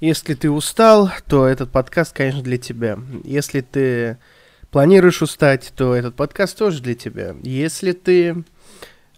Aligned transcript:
Если 0.00 0.34
ты 0.34 0.50
устал, 0.50 1.10
то 1.26 1.46
этот 1.46 1.70
подкаст, 1.70 2.14
конечно, 2.14 2.42
для 2.42 2.58
тебя. 2.58 2.98
Если 3.24 3.62
ты 3.62 4.18
планируешь 4.70 5.22
устать, 5.22 5.72
то 5.74 5.94
этот 5.94 6.14
подкаст 6.14 6.58
тоже 6.58 6.82
для 6.82 6.94
тебя. 6.94 7.34
Если 7.42 7.92
ты 7.92 8.44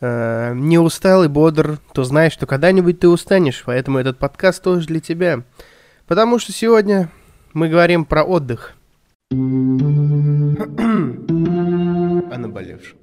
э, 0.01 0.55
не 0.55 0.79
устал 0.79 1.25
и 1.25 1.29
бодр, 1.29 1.81
то 1.95 2.05
знаешь, 2.05 2.33
что 2.33 2.47
когда-нибудь 2.47 3.01
ты 3.01 3.09
устанешь, 3.09 3.65
поэтому 3.67 3.99
этот 3.99 4.19
подкаст 4.19 4.63
тоже 4.63 4.87
для 4.87 5.01
тебя. 5.01 5.43
Потому 6.07 6.39
что 6.39 6.53
сегодня 6.53 7.11
мы 7.55 7.69
говорим 7.69 8.05
про 8.05 8.23
отдых. 8.23 8.75
О 9.33 9.35
наболевшем. 12.39 12.99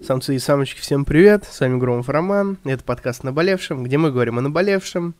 Самцы 0.00 0.36
и 0.36 0.38
самочки, 0.38 0.80
всем 0.80 1.04
привет, 1.04 1.44
с 1.44 1.58
вами 1.58 1.76
Громов 1.76 2.08
Роман, 2.08 2.56
это 2.64 2.84
подкаст 2.84 3.24
«Наболевшем», 3.24 3.82
где 3.84 3.98
мы 3.98 4.12
говорим 4.12 4.38
о 4.38 4.42
наболевшем 4.42 5.14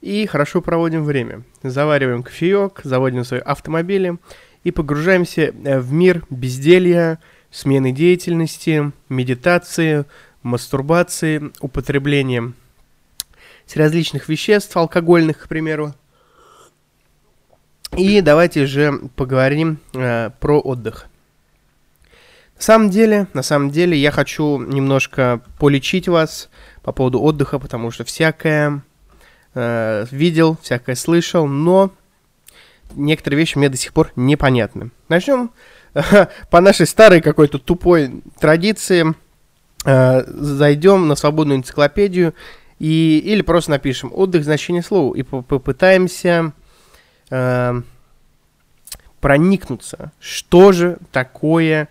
и 0.00 0.26
хорошо 0.26 0.60
проводим 0.60 1.04
время. 1.04 1.42
Завариваем 1.62 2.22
кофеек, 2.22 2.80
заводим 2.84 3.24
свои 3.24 3.40
автомобили 3.40 4.18
и 4.64 4.70
погружаемся 4.70 5.54
э, 5.64 5.80
в 5.80 5.92
мир 5.92 6.24
безделья, 6.30 7.18
смены 7.50 7.92
деятельности, 7.92 8.92
медитации, 9.08 10.04
мастурбации, 10.42 11.50
употребления 11.60 12.52
различных 13.76 14.28
веществ, 14.28 14.76
алкогольных, 14.76 15.38
к 15.38 15.48
примеру. 15.48 15.94
И 17.96 18.20
давайте 18.20 18.66
же 18.66 19.00
поговорим 19.16 19.78
э, 19.94 20.30
про 20.40 20.60
отдых. 20.60 21.06
На 22.56 22.62
самом 22.62 22.90
деле, 22.90 23.26
на 23.32 23.42
самом 23.42 23.70
деле, 23.70 23.96
я 23.96 24.10
хочу 24.10 24.58
немножко 24.58 25.40
полечить 25.58 26.08
вас 26.08 26.50
по 26.82 26.92
поводу 26.92 27.20
отдыха, 27.20 27.58
потому 27.58 27.90
что 27.90 28.04
всякое 28.04 28.82
э, 29.54 30.06
видел, 30.10 30.58
всякое 30.62 30.94
слышал, 30.94 31.46
но 31.46 31.90
некоторые 32.94 33.38
вещи 33.38 33.58
мне 33.58 33.68
до 33.68 33.76
сих 33.76 33.92
пор 33.92 34.12
непонятны. 34.16 34.90
Начнем 35.08 35.50
по 36.50 36.60
нашей 36.60 36.86
старой 36.86 37.20
какой-то 37.20 37.58
тупой 37.58 38.22
традиции. 38.38 39.14
Э, 39.84 40.24
зайдем 40.26 41.08
на 41.08 41.14
свободную 41.14 41.58
энциклопедию 41.58 42.34
и, 42.78 43.18
или 43.24 43.40
просто 43.40 43.70
напишем 43.70 44.10
отдых 44.14 44.44
значение 44.44 44.82
слова 44.82 45.14
и 45.14 45.22
попытаемся 45.22 46.52
э, 47.30 47.82
проникнуться, 49.20 50.12
что 50.20 50.72
же 50.72 50.98
такое 51.12 51.88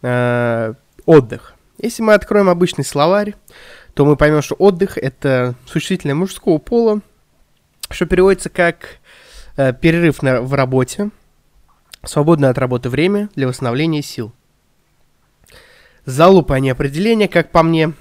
э, 0.00 0.74
отдых. 1.04 1.54
Если 1.78 2.02
мы 2.02 2.14
откроем 2.14 2.48
обычный 2.48 2.84
словарь, 2.84 3.34
то 3.96 4.04
мы 4.04 4.16
поймем, 4.16 4.42
что 4.42 4.54
отдых 4.56 4.98
это 4.98 5.54
существительное 5.64 6.14
мужского 6.14 6.58
пола, 6.58 7.00
что 7.88 8.04
переводится 8.04 8.50
как 8.50 8.98
э, 9.56 9.72
перерыв 9.72 10.20
на, 10.20 10.42
в 10.42 10.52
работе, 10.52 11.08
свободное 12.04 12.50
от 12.50 12.58
работы 12.58 12.90
время 12.90 13.30
для 13.36 13.48
восстановления 13.48 14.02
сил. 14.02 14.34
Залупа, 16.04 16.56
а 16.56 16.60
не 16.60 16.68
определение, 16.68 17.26
как 17.26 17.50
по 17.50 17.62
мне. 17.62 17.94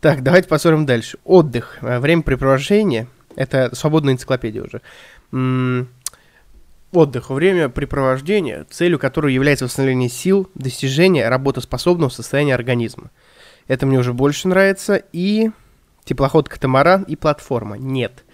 Так, 0.00 0.24
давайте 0.24 0.48
посмотрим 0.48 0.86
дальше. 0.86 1.18
Отдых, 1.22 1.78
э, 1.82 2.00
времяпрепровождение, 2.00 3.06
это 3.36 3.72
свободная 3.76 4.14
энциклопедия 4.14 4.64
уже. 4.64 4.82
М- 5.30 5.88
отдых, 6.90 7.30
времяпрепровождение, 7.30 8.66
целью 8.70 8.98
которого 8.98 9.30
является 9.30 9.66
восстановление 9.66 10.08
сил, 10.08 10.50
достижение 10.56 11.28
работоспособного 11.28 12.10
состояния 12.10 12.56
организма. 12.56 13.12
Это 13.68 13.86
мне 13.86 13.98
уже 13.98 14.12
больше 14.12 14.48
нравится. 14.48 15.02
И 15.12 15.50
теплоход 16.04 16.48
«Катамаран» 16.48 17.02
и 17.02 17.16
платформа. 17.16 17.76
Нет. 17.76 18.24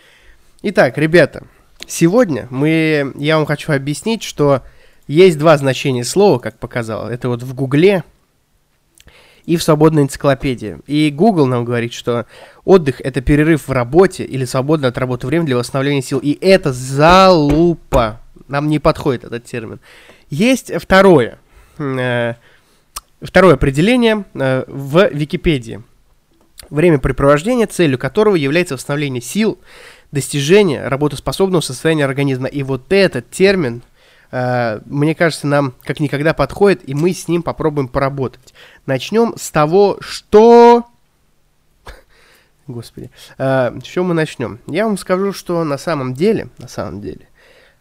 Итак, 0.62 0.98
ребята, 0.98 1.46
сегодня 1.86 2.46
мы, 2.50 3.12
я 3.16 3.36
вам 3.36 3.46
хочу 3.46 3.72
объяснить, 3.72 4.22
что 4.22 4.62
есть 5.06 5.38
два 5.38 5.56
значения 5.56 6.04
слова, 6.04 6.38
как 6.38 6.58
показал. 6.58 7.08
Это 7.08 7.28
вот 7.28 7.42
в 7.42 7.54
Гугле 7.54 8.04
и 9.46 9.56
в 9.56 9.62
свободной 9.62 10.02
энциклопедии. 10.02 10.78
И 10.86 11.10
Google 11.10 11.46
нам 11.46 11.64
говорит, 11.64 11.94
что 11.94 12.26
отдых– 12.64 13.00
это 13.02 13.22
перерыв 13.22 13.68
в 13.68 13.72
работе 13.72 14.24
или 14.24 14.44
свободное 14.44 14.90
от 14.90 14.98
работы 14.98 15.26
время 15.26 15.46
для 15.46 15.56
восстановления 15.56 16.02
сил. 16.02 16.18
И 16.18 16.36
это 16.40 16.72
залупа. 16.72 18.20
Нам 18.46 18.68
не 18.68 18.78
подходит 18.78 19.24
этот 19.24 19.44
термин. 19.44 19.80
Есть 20.28 20.70
второе. 20.78 21.38
Второе 23.20 23.54
определение 23.54 24.24
э, 24.34 24.64
в 24.68 25.08
Википедии. 25.08 25.82
Времяпрепровождение, 26.70 27.66
целью 27.66 27.98
которого 27.98 28.36
является 28.36 28.74
восстановление 28.74 29.20
сил, 29.20 29.58
достижение 30.12 30.86
работоспособного 30.86 31.60
состояния 31.60 32.04
организма. 32.04 32.46
И 32.46 32.62
вот 32.62 32.92
этот 32.92 33.28
термин, 33.30 33.82
э, 34.30 34.80
мне 34.86 35.16
кажется, 35.16 35.48
нам 35.48 35.74
как 35.82 35.98
никогда 35.98 36.32
подходит, 36.32 36.88
и 36.88 36.94
мы 36.94 37.12
с 37.12 37.26
ним 37.26 37.42
попробуем 37.42 37.88
поработать. 37.88 38.54
Начнем 38.86 39.34
с 39.36 39.50
того, 39.50 39.98
что... 40.00 40.86
Господи. 42.68 43.10
Э, 43.36 43.76
с 43.80 43.82
чего 43.82 44.04
мы 44.04 44.14
начнем? 44.14 44.60
Я 44.68 44.86
вам 44.86 44.96
скажу, 44.96 45.32
что 45.32 45.64
на 45.64 45.78
самом 45.78 46.14
деле, 46.14 46.50
на 46.58 46.68
самом 46.68 47.00
деле, 47.00 47.28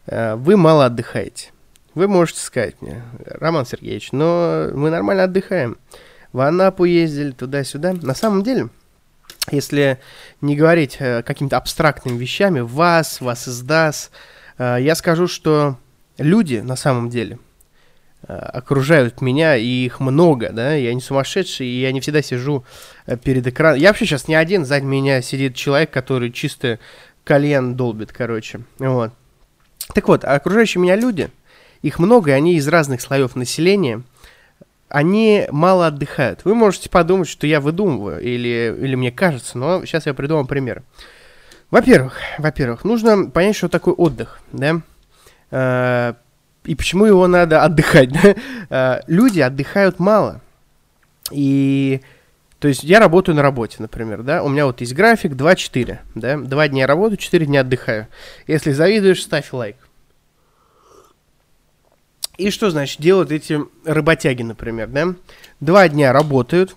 вы 0.07 0.55
мало 0.55 0.85
отдыхаете. 0.85 1.51
Вы 1.97 2.07
можете 2.07 2.41
сказать 2.41 2.79
мне, 2.79 3.01
Роман 3.25 3.65
Сергеевич, 3.65 4.11
но 4.11 4.69
мы 4.71 4.91
нормально 4.91 5.23
отдыхаем. 5.23 5.79
В 6.31 6.41
Анапу 6.41 6.83
ездили 6.83 7.31
туда-сюда. 7.31 7.93
На 7.93 8.13
самом 8.13 8.43
деле, 8.43 8.69
если 9.49 9.97
не 10.39 10.55
говорить 10.55 10.97
э, 10.99 11.23
какими-то 11.23 11.57
абстрактными 11.57 12.15
вещами, 12.15 12.59
вас, 12.59 13.19
вас 13.19 13.47
издаст, 13.47 14.11
э, 14.59 14.77
я 14.79 14.93
скажу, 14.93 15.27
что 15.27 15.79
люди 16.19 16.57
на 16.57 16.75
самом 16.75 17.09
деле 17.09 17.39
э, 18.27 18.31
окружают 18.31 19.21
меня, 19.21 19.57
и 19.57 19.65
их 19.65 19.99
много, 19.99 20.51
да, 20.51 20.75
я 20.75 20.93
не 20.93 21.01
сумасшедший, 21.01 21.65
и 21.65 21.81
я 21.81 21.91
не 21.91 21.99
всегда 21.99 22.21
сижу 22.21 22.63
э, 23.07 23.17
перед 23.17 23.47
экраном. 23.47 23.79
Я 23.79 23.87
вообще 23.87 24.05
сейчас 24.05 24.27
не 24.27 24.35
один, 24.35 24.65
сзади 24.65 24.85
меня 24.85 25.23
сидит 25.23 25.55
человек, 25.55 25.89
который 25.89 26.31
чисто 26.31 26.77
кальян 27.23 27.73
долбит, 27.73 28.11
короче, 28.11 28.59
вот. 28.77 29.13
Так 29.95 30.07
вот, 30.07 30.25
окружающие 30.25 30.79
меня 30.79 30.95
люди– 30.95 31.31
их 31.81 31.99
много, 31.99 32.31
и 32.31 32.33
они 32.33 32.55
из 32.55 32.67
разных 32.67 33.01
слоев 33.01 33.35
населения, 33.35 34.03
они 34.89 35.47
мало 35.51 35.87
отдыхают. 35.87 36.45
Вы 36.45 36.55
можете 36.55 36.89
подумать, 36.89 37.27
что 37.27 37.45
я 37.47 37.59
выдумываю, 37.59 38.21
или, 38.21 38.75
или 38.79 38.95
мне 38.95 39.11
кажется, 39.11 39.57
но 39.57 39.85
сейчас 39.85 40.05
я 40.05 40.13
приду 40.13 40.35
вам 40.35 40.47
пример. 40.47 40.83
Во-первых, 41.71 42.19
во-первых, 42.37 42.85
нужно 42.85 43.29
понять, 43.29 43.55
что 43.55 43.67
такое 43.67 43.93
отдых, 43.93 44.39
да, 44.53 44.81
э, 45.51 46.13
и 46.63 46.75
почему 46.75 47.05
его 47.05 47.27
надо 47.27 47.63
отдыхать, 47.63 48.11
да? 48.23 48.35
Э, 48.69 49.01
люди 49.07 49.41
отдыхают 49.41 49.99
мало, 49.99 50.39
и, 51.31 51.99
то 52.59 52.69
есть, 52.69 52.83
я 52.83 53.01
работаю 53.01 53.35
на 53.35 53.41
работе, 53.41 53.77
например, 53.79 54.23
да, 54.23 54.43
у 54.43 54.49
меня 54.49 54.65
вот 54.65 54.79
есть 54.79 54.93
график 54.93 55.33
2-4, 55.33 55.97
да, 56.15 56.37
2 56.37 56.67
дня 56.69 56.87
работаю, 56.87 57.17
4 57.17 57.45
дня 57.45 57.61
отдыхаю. 57.61 58.07
Если 58.47 58.71
завидуешь, 58.71 59.21
ставь 59.21 59.51
лайк. 59.51 59.75
И 62.37 62.51
что, 62.51 62.69
значит, 62.69 63.01
делают 63.01 63.31
эти 63.31 63.59
работяги, 63.83 64.43
например, 64.43 64.87
да? 64.87 65.15
Два 65.59 65.89
дня 65.89 66.13
работают, 66.13 66.75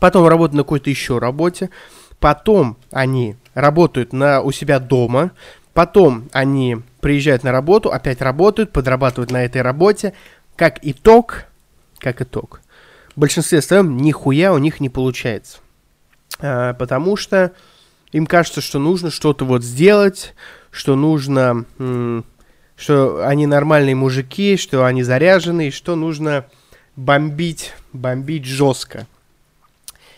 потом 0.00 0.26
работают 0.26 0.56
на 0.56 0.62
какой-то 0.64 0.90
еще 0.90 1.18
работе, 1.18 1.70
потом 2.18 2.76
они 2.90 3.36
работают 3.54 4.12
на, 4.12 4.40
у 4.40 4.50
себя 4.50 4.80
дома, 4.80 5.30
потом 5.74 6.28
они 6.32 6.78
приезжают 7.00 7.44
на 7.44 7.52
работу, 7.52 7.92
опять 7.92 8.20
работают, 8.20 8.72
подрабатывают 8.72 9.30
на 9.30 9.44
этой 9.44 9.62
работе. 9.62 10.12
Как 10.56 10.80
итог, 10.82 11.44
как 11.98 12.20
итог, 12.20 12.60
в 13.14 13.20
большинстве 13.20 13.62
своем 13.62 13.96
нихуя 13.96 14.52
у 14.52 14.58
них 14.58 14.80
не 14.80 14.88
получается. 14.88 15.58
А, 16.40 16.74
потому 16.74 17.16
что 17.16 17.52
им 18.10 18.26
кажется, 18.26 18.60
что 18.60 18.78
нужно 18.80 19.10
что-то 19.10 19.44
вот 19.44 19.62
сделать, 19.62 20.34
что 20.70 20.96
нужно... 20.96 21.64
Что 22.78 23.26
они 23.26 23.46
нормальные 23.46 23.96
мужики, 23.96 24.56
что 24.56 24.84
они 24.84 25.02
заряженные, 25.02 25.72
что 25.72 25.96
нужно 25.96 26.46
бомбить, 26.94 27.72
бомбить 27.92 28.44
жестко. 28.44 29.08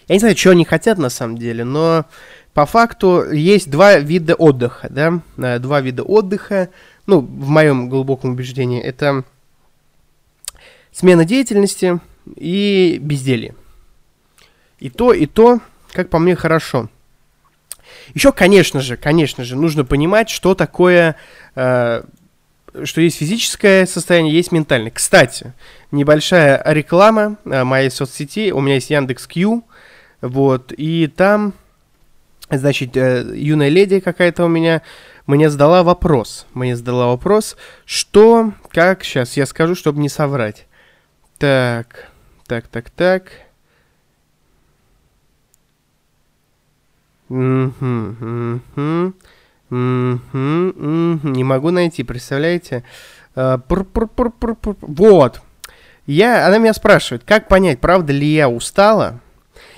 Я 0.08 0.16
не 0.16 0.20
знаю, 0.20 0.36
что 0.36 0.50
они 0.50 0.66
хотят 0.66 0.98
на 0.98 1.08
самом 1.08 1.38
деле, 1.38 1.64
но 1.64 2.04
по 2.52 2.66
факту 2.66 3.32
есть 3.32 3.70
два 3.70 3.96
вида 3.96 4.34
отдыха, 4.34 4.88
да, 4.90 5.20
э, 5.38 5.58
два 5.58 5.80
вида 5.80 6.02
отдыха, 6.02 6.68
ну, 7.06 7.20
в 7.20 7.48
моем 7.48 7.88
глубоком 7.88 8.32
убеждении, 8.32 8.82
это 8.82 9.24
смена 10.92 11.24
деятельности 11.24 11.98
и 12.36 12.98
безделье. 13.00 13.54
И 14.80 14.90
то, 14.90 15.14
и 15.14 15.24
то, 15.24 15.60
как 15.92 16.10
по 16.10 16.18
мне, 16.18 16.36
хорошо. 16.36 16.90
Еще, 18.12 18.32
конечно 18.32 18.80
же, 18.80 18.98
конечно 18.98 19.44
же, 19.44 19.56
нужно 19.56 19.84
понимать, 19.84 20.28
что 20.28 20.54
такое 20.54 21.16
э, 21.54 22.02
что 22.84 23.00
есть 23.00 23.18
физическое 23.18 23.86
состояние, 23.86 24.34
есть 24.34 24.52
ментальное. 24.52 24.90
Кстати, 24.90 25.52
небольшая 25.90 26.62
реклама 26.66 27.36
э, 27.44 27.64
моей 27.64 27.90
соцсети. 27.90 28.52
У 28.52 28.60
меня 28.60 28.74
есть 28.74 28.90
Яндекс 28.90 29.26
Q, 29.26 29.62
вот, 30.20 30.72
и 30.76 31.06
там 31.08 31.54
Значит, 32.50 32.96
э, 32.96 33.32
юная 33.36 33.68
леди 33.68 34.00
какая-то 34.00 34.44
у 34.44 34.48
меня 34.48 34.82
мне 35.26 35.48
задала 35.48 35.84
вопрос. 35.84 36.46
Мне 36.52 36.74
задала 36.74 37.06
вопрос, 37.06 37.56
что, 37.84 38.52
как, 38.70 39.04
сейчас 39.04 39.36
я 39.36 39.46
скажу, 39.46 39.76
чтобы 39.76 40.00
не 40.00 40.08
соврать. 40.08 40.66
Так, 41.38 42.10
так, 42.46 42.66
так, 42.66 42.90
так. 42.90 43.30
Угу, 47.28 47.76
угу, 48.76 49.12
могу 51.50 51.70
найти, 51.70 52.02
представляете? 52.04 52.84
А, 53.34 53.60
вот. 54.80 55.40
Я, 56.06 56.46
она 56.46 56.58
меня 56.58 56.72
спрашивает, 56.72 57.22
как 57.24 57.48
понять, 57.48 57.80
правда 57.80 58.12
ли 58.12 58.26
я 58.26 58.48
устала, 58.48 59.20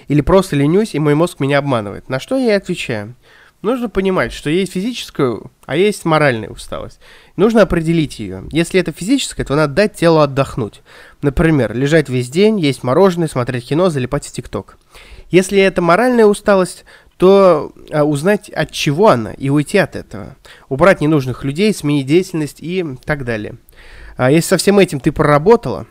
или 0.08 0.20
просто 0.20 0.56
ленюсь, 0.56 0.94
и 0.94 0.98
мой 0.98 1.14
мозг 1.14 1.40
меня 1.40 1.58
обманывает. 1.58 2.08
На 2.08 2.20
что 2.20 2.36
я 2.36 2.56
отвечаю? 2.56 3.14
Нужно 3.62 3.88
понимать, 3.88 4.32
что 4.32 4.50
есть 4.50 4.72
физическая, 4.72 5.38
а 5.66 5.76
есть 5.76 6.04
моральная 6.04 6.48
усталость. 6.48 6.98
Нужно 7.36 7.62
определить 7.62 8.18
ее. 8.18 8.44
Если 8.50 8.80
это 8.80 8.90
физическая, 8.92 9.46
то 9.46 9.54
надо 9.54 9.74
дать 9.74 9.94
телу 9.94 10.18
отдохнуть. 10.18 10.82
Например, 11.22 11.72
лежать 11.72 12.08
весь 12.08 12.28
день, 12.28 12.58
есть 12.58 12.82
мороженое, 12.82 13.28
смотреть 13.28 13.68
кино, 13.68 13.88
залипать 13.88 14.26
в 14.26 14.32
ТикТок. 14.32 14.78
Если 15.30 15.58
это 15.60 15.80
моральная 15.80 16.26
усталость, 16.26 16.84
то 17.22 17.72
а, 17.92 18.02
узнать 18.02 18.50
от 18.50 18.72
чего 18.72 19.10
она 19.10 19.32
и 19.34 19.48
уйти 19.48 19.78
от 19.78 19.94
этого. 19.94 20.34
Убрать 20.68 21.00
ненужных 21.00 21.44
людей, 21.44 21.72
сменить 21.72 22.04
деятельность 22.04 22.56
и 22.58 22.84
так 23.04 23.24
далее. 23.24 23.54
А 24.16 24.32
если 24.32 24.48
со 24.48 24.56
всем 24.56 24.80
этим 24.80 24.98
ты 24.98 25.12
проработала, 25.12 25.86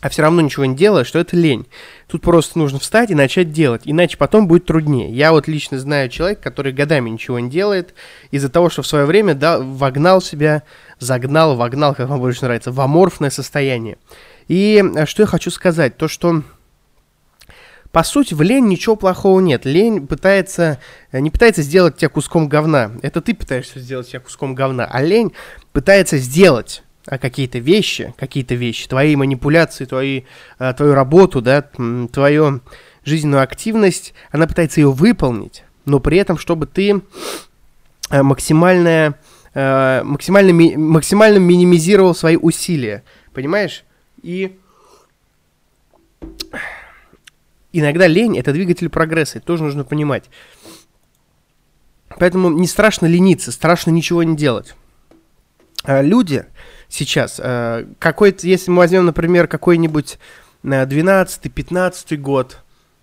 а 0.00 0.08
все 0.08 0.22
равно 0.22 0.40
ничего 0.40 0.64
не 0.64 0.74
делаешь, 0.74 1.06
что 1.06 1.20
это 1.20 1.36
лень. 1.36 1.68
Тут 2.08 2.22
просто 2.22 2.58
нужно 2.58 2.80
встать 2.80 3.12
и 3.12 3.14
начать 3.14 3.52
делать, 3.52 3.82
иначе 3.84 4.16
потом 4.16 4.48
будет 4.48 4.66
труднее. 4.66 5.12
Я 5.12 5.30
вот 5.30 5.46
лично 5.46 5.78
знаю 5.78 6.08
человека, 6.08 6.42
который 6.42 6.72
годами 6.72 7.08
ничего 7.08 7.38
не 7.38 7.48
делает, 7.48 7.94
из-за 8.32 8.48
того, 8.48 8.68
что 8.68 8.82
в 8.82 8.86
свое 8.88 9.04
время 9.04 9.36
да, 9.36 9.60
вогнал 9.60 10.20
себя, 10.20 10.64
загнал, 10.98 11.54
вогнал, 11.54 11.94
как 11.94 12.08
вам 12.08 12.18
больше 12.18 12.42
нравится, 12.46 12.72
в 12.72 12.80
аморфное 12.80 13.30
состояние. 13.30 13.96
И 14.48 14.82
э, 14.96 15.06
что 15.06 15.22
я 15.22 15.26
хочу 15.28 15.52
сказать, 15.52 15.96
то 15.96 16.08
что 16.08 16.42
по 17.92 18.02
сути, 18.02 18.32
в 18.32 18.40
лень 18.40 18.66
ничего 18.68 18.96
плохого 18.96 19.38
нет. 19.40 19.66
Лень 19.66 20.06
пытается, 20.06 20.78
э, 21.12 21.20
не 21.20 21.30
пытается 21.30 21.62
сделать 21.62 21.96
тебя 21.98 22.08
куском 22.08 22.48
говна. 22.48 22.92
Это 23.02 23.20
ты 23.20 23.34
пытаешься 23.34 23.78
сделать 23.80 24.08
тебя 24.08 24.20
куском 24.20 24.54
говна. 24.54 24.86
А 24.90 25.02
лень 25.02 25.32
пытается 25.72 26.16
сделать 26.16 26.82
а 27.06 27.18
какие-то 27.18 27.58
вещи, 27.58 28.14
какие-то 28.16 28.54
вещи, 28.54 28.88
твои 28.88 29.16
манипуляции, 29.16 29.86
твои, 29.86 30.22
а, 30.58 30.72
твою 30.72 30.94
работу, 30.94 31.42
да, 31.42 31.62
твою 32.12 32.60
жизненную 33.04 33.42
активность, 33.42 34.14
она 34.30 34.46
пытается 34.46 34.80
ее 34.80 34.92
выполнить, 34.92 35.64
но 35.84 35.98
при 35.98 36.18
этом, 36.18 36.38
чтобы 36.38 36.66
ты 36.66 37.02
э, 38.10 38.22
максимально, 38.22 39.16
э, 39.54 40.02
максимально, 40.04 40.78
максимально 40.78 41.38
минимизировал 41.38 42.14
свои 42.14 42.36
усилия, 42.36 43.02
понимаешь? 43.34 43.84
И 44.22 44.56
иногда 47.72 48.06
лень– 48.06 48.38
это 48.38 48.52
двигатель 48.52 48.88
прогресса, 48.88 49.38
это 49.38 49.46
тоже 49.46 49.64
нужно 49.64 49.84
понимать. 49.84 50.30
Поэтому 52.18 52.50
не 52.50 52.66
страшно 52.66 53.06
лениться, 53.06 53.52
страшно 53.52 53.90
ничего 53.90 54.22
не 54.22 54.36
делать. 54.36 54.74
А 55.84 56.02
люди 56.02 56.44
сейчас, 56.88 57.40
э, 57.42 57.86
какой-то, 57.98 58.46
если 58.46 58.70
мы 58.70 58.78
возьмем, 58.78 59.06
например, 59.06 59.48
какой-нибудь 59.48 60.18
12-15 60.62 62.16
год, 62.16 62.58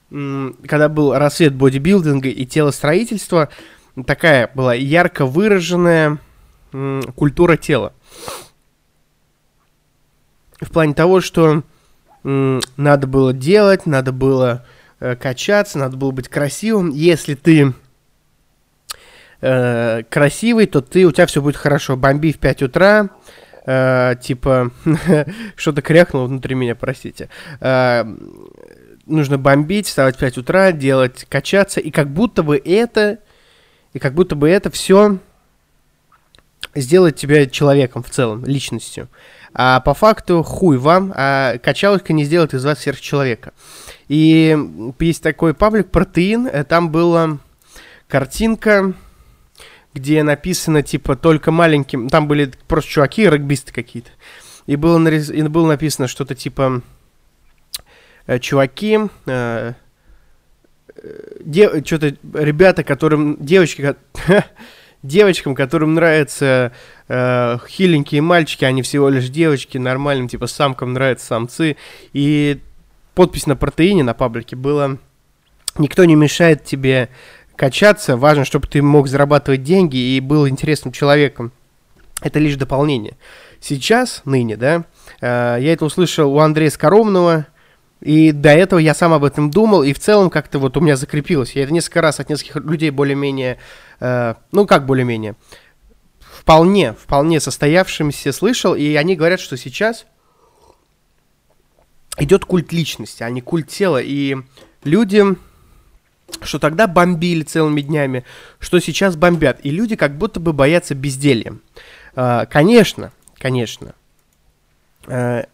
когда 0.10 0.90
был 0.90 1.14
рассвет 1.14 1.54
бодибилдинга 1.54 2.30
и 2.30 2.46
телостроительства, 2.46 3.50
такая 4.06 4.50
была 4.54 4.74
ярко 4.74 5.26
выраженная 5.26 6.20
культура 7.16 7.58
тела. 7.58 7.94
В 10.62 10.72
плане 10.72 10.94
того, 10.94 11.22
что 11.22 11.64
надо 12.24 13.08
было 13.08 13.34
делать, 13.34 13.86
надо 13.86 14.12
было 14.12 14.66
э, 15.00 15.16
качаться, 15.16 15.80
надо 15.80 15.98
было 15.98 16.12
быть 16.12 16.28
красивым. 16.28 16.90
Если 16.90 17.36
ты 17.36 17.74
э, 19.42 20.04
красивый, 20.10 20.66
то 20.68 20.82
ты, 20.82 21.06
у 21.06 21.12
тебя 21.12 21.26
все 21.26 21.42
будет 21.42 21.56
хорошо. 21.56 21.96
Бомби 21.96 22.34
в 22.34 22.40
5 22.40 22.64
утра, 22.64 23.10
э, 23.66 24.16
типа, 24.22 24.72
что-то 25.56 25.82
крякнуло 25.82 26.26
внутри 26.26 26.56
меня, 26.56 26.76
простите. 26.76 27.30
Э, 27.62 28.04
нужно 29.06 29.38
бомбить, 29.38 29.88
вставать 29.88 30.16
в 30.16 30.20
5 30.20 30.38
утра, 30.40 30.72
делать, 30.72 31.26
качаться, 31.30 31.80
и 31.80 31.90
как 31.92 32.10
будто 32.10 32.44
бы 32.44 32.58
это, 32.58 33.20
и 33.94 34.00
как 34.00 34.14
будто 34.14 34.36
бы 34.36 34.50
это 34.50 34.70
все 34.70 35.20
сделает 36.76 37.16
тебя 37.16 37.46
человеком 37.46 38.04
в 38.04 38.10
целом, 38.10 38.46
личностью. 38.46 39.08
А 39.54 39.80
по 39.80 39.94
факту 39.94 40.44
хуй 40.44 40.78
вам, 40.78 41.12
а 41.16 41.58
качалочка 41.58 42.14
не 42.14 42.24
сделает 42.24 42.54
из 42.54 42.64
вас 42.64 42.80
сверхчеловека. 42.80 43.54
И 44.08 44.58
есть 45.00 45.24
такой 45.24 45.54
паблик 45.54 45.90
«Протеин», 45.90 46.48
э, 46.48 46.64
там 46.64 46.92
была 46.92 47.40
картинка, 48.08 48.94
где 49.94 50.24
написано, 50.24 50.84
типа, 50.84 51.16
только 51.16 51.52
маленьким... 51.52 52.10
Там 52.10 52.28
были 52.28 52.52
просто 52.68 52.92
чуваки, 52.92 53.30
регбисты 53.30 53.74
какие-то. 53.74 54.12
И 54.68 54.76
было, 54.76 54.98
нарис... 54.98 55.30
и 55.30 55.42
было 55.44 55.68
написано 55.68 56.08
что-то 56.08 56.36
типа... 56.36 56.82
Э, 58.28 58.40
чуваки... 58.40 59.00
Э, 59.26 59.74
э. 60.96 61.82
Что-то 61.84 62.16
ребята, 62.34 62.84
которым... 62.84 63.38
Девочки... 63.44 63.96
девочкам, 65.04 65.56
которым 65.56 65.94
нравятся 65.94 66.72
э, 67.08 67.58
хиленькие 67.68 68.22
мальчики, 68.22 68.66
они 68.66 68.82
всего 68.82 69.10
лишь 69.10 69.30
девочки, 69.30 69.78
нормальным, 69.78 70.28
типа, 70.28 70.48
самкам 70.48 70.94
нравятся 70.94 71.28
самцы. 71.28 71.78
И 72.14 72.60
подпись 73.16 73.48
на 73.48 73.56
протеине 73.56 74.04
на 74.04 74.14
паблике 74.14 74.56
была 74.56 74.98
«Никто 75.78 76.06
не 76.06 76.16
мешает 76.16 76.66
тебе 76.66 77.10
качаться, 77.56 78.16
важно, 78.16 78.46
чтобы 78.46 78.68
ты 78.68 78.82
мог 78.82 79.08
зарабатывать 79.08 79.64
деньги 79.64 79.98
и 79.98 80.20
был 80.22 80.48
интересным 80.48 80.94
человеком. 80.94 81.52
Это 82.22 82.40
лишь 82.40 82.56
дополнение. 82.56 83.18
Сейчас, 83.60 84.22
ныне, 84.24 84.56
да, 84.56 84.86
э, 85.20 85.58
я 85.60 85.74
это 85.74 85.84
услышал 85.84 86.34
у 86.34 86.40
Андрея 86.40 86.70
Скоромного, 86.70 87.48
и 88.02 88.32
до 88.32 88.50
этого 88.50 88.80
я 88.80 88.94
сам 88.94 89.12
об 89.12 89.26
этом 89.26 89.52
думал, 89.52 89.84
и 89.84 89.92
в 89.92 90.00
целом 90.00 90.30
как-то 90.30 90.58
вот 90.60 90.78
у 90.78 90.80
меня 90.80 90.96
закрепилось. 90.96 91.52
Я 91.52 91.64
это 91.64 91.74
несколько 91.74 92.02
раз 92.02 92.22
от 92.22 92.30
нескольких 92.30 92.56
людей 92.56 92.92
более-менее, 92.92 93.58
э, 94.00 94.36
ну 94.52 94.66
как 94.66 94.86
более-менее, 94.86 95.36
вполне, 96.20 96.94
вполне 96.94 97.40
состоявшимся 97.40 98.32
слышал, 98.32 98.76
и 98.76 98.96
они 98.96 99.16
говорят, 99.16 99.40
что 99.40 99.58
сейчас 99.58 100.06
идет 102.18 102.46
культ 102.46 102.72
личности, 102.72 103.24
а 103.24 103.30
не 103.30 103.42
культ 103.42 103.68
тела, 103.68 104.02
и 104.02 104.38
люди 104.84 105.24
что 106.42 106.60
тогда 106.60 106.88
бомбили 106.88 107.44
целыми 107.44 107.82
днями, 107.82 108.24
что 108.60 108.80
сейчас 108.80 109.16
бомбят. 109.16 109.60
И 109.64 109.72
люди 109.72 109.96
как 109.96 110.18
будто 110.18 110.40
бы 110.40 110.54
боятся 110.54 110.96
безделья. 110.96 111.56
А, 112.16 112.46
конечно, 112.46 113.12
конечно, 113.38 113.96
а, 115.08 115.46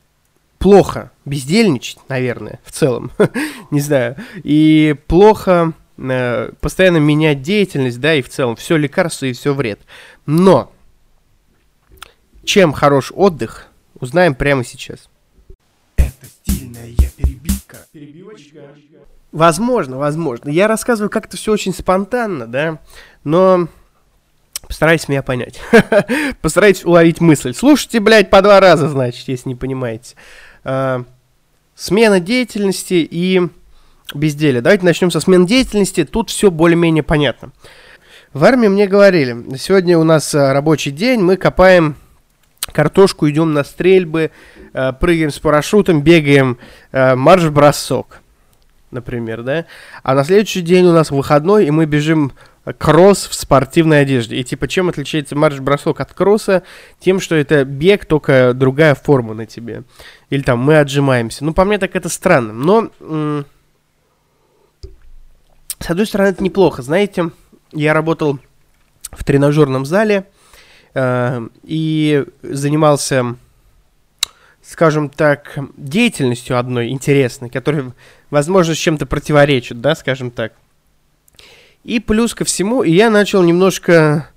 плохо 0.60 1.12
бездельничать, 1.26 2.00
наверное, 2.10 2.60
в 2.64 2.72
целом, 2.72 3.12
не 3.72 3.80
знаю, 3.80 4.16
и 4.44 4.96
плохо 5.08 5.74
а, 5.98 6.54
постоянно 6.60 6.98
менять 6.98 7.42
деятельность, 7.42 8.00
да, 8.00 8.16
и 8.16 8.22
в 8.22 8.30
целом 8.30 8.56
все 8.56 8.78
лекарство 8.78 9.26
и 9.26 9.34
все 9.34 9.54
вред. 9.54 9.80
Но 10.26 10.72
чем 12.44 12.74
хорош 12.74 13.12
отдых, 13.16 13.68
узнаем 14.00 14.36
прямо 14.36 14.64
сейчас. 14.64 15.10
Это 15.98 16.26
стильная 16.26 16.94
перебивка. 17.18 17.78
Перебивочка. 17.92 18.62
Возможно, 19.32 19.98
возможно. 19.98 20.50
Я 20.50 20.68
рассказываю 20.68 21.10
как-то 21.10 21.36
все 21.38 21.52
очень 21.52 21.74
спонтанно, 21.74 22.48
да, 22.48 22.80
но 23.24 23.68
постарайтесь 24.62 25.10
меня 25.10 25.24
понять. 25.24 25.60
постарайтесь 26.42 26.86
уловить 26.86 27.20
мысль. 27.20 27.54
Слушайте, 27.54 28.00
блядь, 28.00 28.30
по 28.30 28.42
два 28.42 28.60
раза, 28.60 28.88
значит, 28.88 29.28
если 29.28 29.50
не 29.50 29.56
понимаете. 29.56 30.16
А, 30.64 31.04
смена 31.74 32.20
деятельности 32.20 33.08
и 33.10 33.50
безделие. 34.14 34.62
Давайте 34.62 34.86
начнем 34.86 35.12
со 35.12 35.20
смены 35.20 35.48
деятельности. 35.48 36.04
Тут 36.04 36.30
все 36.30 36.52
более-менее 36.52 37.04
понятно. 37.04 37.52
В 38.34 38.44
армии 38.44 38.68
мне 38.68 38.88
говорили, 38.88 39.58
сегодня 39.58 39.98
у 39.98 40.04
нас 40.04 40.36
а, 40.36 40.54
рабочий 40.54 40.92
день, 40.92 41.22
мы 41.22 41.38
копаем 41.38 41.96
картошку, 42.72 43.30
идем 43.30 43.54
на 43.54 43.64
стрельбы, 43.64 44.32
а, 44.74 44.92
прыгаем 44.92 45.32
с 45.32 45.40
парашютом, 45.40 46.02
бегаем, 46.02 46.58
марш-бросок 46.92 48.22
например, 48.92 49.44
да, 49.44 49.66
а 50.04 50.16
на 50.16 50.24
следующий 50.24 50.62
день 50.62 50.86
у 50.86 50.94
нас 50.94 51.12
выходной, 51.12 51.66
и 51.66 51.72
мы 51.72 51.86
бежим 51.86 52.32
кросс 52.78 53.28
в 53.28 53.36
спортивной 53.36 54.02
одежде. 54.02 54.38
И 54.38 54.44
типа, 54.44 54.68
чем 54.68 54.90
отличается 54.90 55.36
марш-бросок 55.36 56.00
от 56.00 56.14
кросса? 56.14 56.64
Тем, 57.00 57.20
что 57.20 57.36
это 57.36 57.64
бег, 57.64 58.06
только 58.06 58.54
другая 58.54 58.96
форма 58.96 59.36
на 59.36 59.46
тебе. 59.46 59.84
Или 60.30 60.42
там 60.42 60.60
мы 60.60 60.80
отжимаемся. 60.80 61.46
Ну, 61.46 61.54
по 61.54 61.64
мне 61.64 61.78
так 61.78 61.96
это 61.96 62.10
странно. 62.10 62.54
Но 62.54 63.46
с 65.80 65.90
одной 65.90 66.06
стороны, 66.06 66.30
это 66.30 66.44
неплохо. 66.44 66.82
Знаете, 66.82 67.32
я 67.72 67.94
работал 67.94 68.40
в 69.12 69.24
тренажерном 69.24 69.86
зале 69.86 70.26
э, 70.94 71.48
и 71.64 72.26
занимался, 72.42 73.36
скажем 74.64 75.10
так, 75.10 75.58
деятельностью 75.78 76.58
одной 76.58 76.90
интересной, 76.90 77.50
которая, 77.50 77.94
возможно, 78.30 78.74
с 78.74 78.78
чем-то 78.78 79.06
противоречит, 79.06 79.82
да, 79.82 79.96
скажем 79.96 80.32
так. 80.32 80.54
И 81.84 82.00
плюс 82.00 82.34
ко 82.34 82.46
всему, 82.46 82.84
я 82.84 83.10
начал 83.10 83.44
немножко 83.44 84.30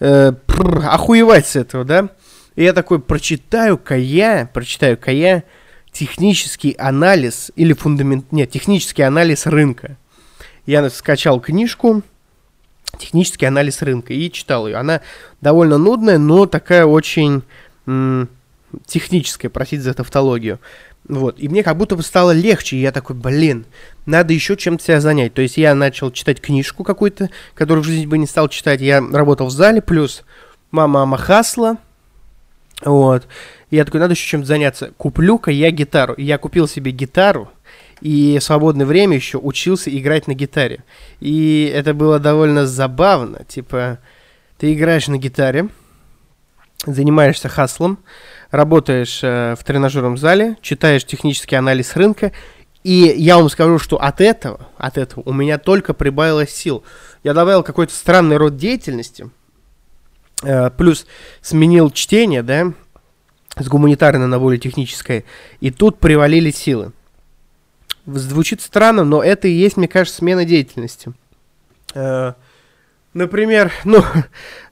э, 0.00 0.32
пр, 0.32 0.86
охуевать 0.86 1.46
с 1.46 1.56
этого, 1.56 1.84
да. 1.84 2.08
И 2.56 2.64
я 2.64 2.72
такой, 2.72 2.98
прочитаю-ка 2.98 3.96
я, 3.96 4.50
прочитаю-ка 4.52 5.12
я 5.12 5.44
технический 5.92 6.74
анализ 6.78 7.52
или 7.56 7.72
фундамент... 7.72 8.32
Нет, 8.32 8.50
технический 8.50 9.02
анализ 9.02 9.46
рынка. 9.46 9.96
Я 10.66 10.88
скачал 10.90 11.40
книжку 11.40 12.02
«Технический 12.98 13.46
анализ 13.46 13.82
рынка» 13.82 14.12
и 14.12 14.30
читал 14.30 14.66
ее. 14.66 14.76
Она 14.76 15.00
довольно 15.40 15.78
нудная, 15.78 16.18
но 16.18 16.46
такая 16.46 16.84
очень 16.86 17.42
техническая, 18.86 19.50
простите 19.50 19.82
за 19.82 19.94
тавтологию. 19.94 20.60
Вот. 21.08 21.40
И 21.40 21.48
мне 21.48 21.62
как 21.62 21.76
будто 21.76 21.96
бы 21.96 22.02
стало 22.02 22.30
легче. 22.30 22.76
И 22.76 22.80
я 22.80 22.92
такой, 22.92 23.16
блин, 23.16 23.64
надо 24.06 24.32
еще 24.32 24.56
чем-то 24.56 24.84
себя 24.84 25.00
занять. 25.00 25.34
То 25.34 25.42
есть 25.42 25.56
я 25.56 25.74
начал 25.74 26.12
читать 26.12 26.40
книжку 26.40 26.84
какую-то, 26.84 27.30
которую 27.54 27.82
в 27.82 27.86
жизни 27.86 28.06
бы 28.06 28.18
не 28.18 28.26
стал 28.26 28.48
читать. 28.48 28.80
Я 28.80 29.00
работал 29.00 29.48
в 29.48 29.50
зале, 29.50 29.82
плюс 29.82 30.22
мама 30.70 31.06
Махасла. 31.06 31.78
Вот. 32.84 33.26
И 33.70 33.76
я 33.76 33.84
такой, 33.84 34.00
надо 34.00 34.12
еще 34.12 34.26
чем-то 34.28 34.46
заняться. 34.46 34.92
Куплю-ка 34.96 35.50
я 35.50 35.70
гитару. 35.70 36.14
И 36.14 36.24
я 36.24 36.38
купил 36.38 36.68
себе 36.68 36.92
гитару. 36.92 37.50
И 38.00 38.38
в 38.38 38.42
свободное 38.42 38.86
время 38.86 39.16
еще 39.16 39.38
учился 39.38 39.96
играть 39.96 40.26
на 40.26 40.34
гитаре. 40.34 40.84
И 41.20 41.70
это 41.74 41.92
было 41.92 42.18
довольно 42.18 42.66
забавно. 42.66 43.44
Типа, 43.44 43.98
ты 44.58 44.72
играешь 44.72 45.08
на 45.08 45.18
гитаре, 45.18 45.68
занимаешься 46.86 47.48
хаслом, 47.48 47.98
работаешь 48.50 49.20
э, 49.22 49.54
в 49.58 49.64
тренажерном 49.64 50.16
зале, 50.16 50.56
читаешь 50.62 51.04
технический 51.04 51.56
анализ 51.56 51.94
рынка, 51.96 52.32
и 52.82 53.14
я 53.16 53.36
вам 53.36 53.50
скажу, 53.50 53.78
что 53.78 54.00
от 54.00 54.20
этого, 54.20 54.68
от 54.78 54.96
этого 54.96 55.22
у 55.26 55.32
меня 55.32 55.58
только 55.58 55.92
прибавилось 55.92 56.50
сил. 56.50 56.82
Я 57.22 57.34
добавил 57.34 57.62
какой-то 57.62 57.94
странный 57.94 58.38
род 58.38 58.56
деятельности, 58.56 59.30
э, 60.42 60.70
плюс 60.70 61.06
сменил 61.42 61.90
чтение, 61.90 62.42
да, 62.42 62.72
с 63.56 63.68
гуманитарной 63.68 64.26
на 64.26 64.38
более 64.38 64.58
техническое, 64.58 65.24
и 65.60 65.70
тут 65.70 65.98
привалили 65.98 66.50
силы. 66.50 66.92
Звучит 68.06 68.60
странно, 68.60 69.04
но 69.04 69.22
это 69.22 69.48
и 69.48 69.52
есть, 69.52 69.76
мне 69.76 69.88
кажется, 69.88 70.18
смена 70.18 70.44
деятельности. 70.44 71.12
Э, 71.94 72.32
например, 73.14 73.72
ну, 73.84 74.02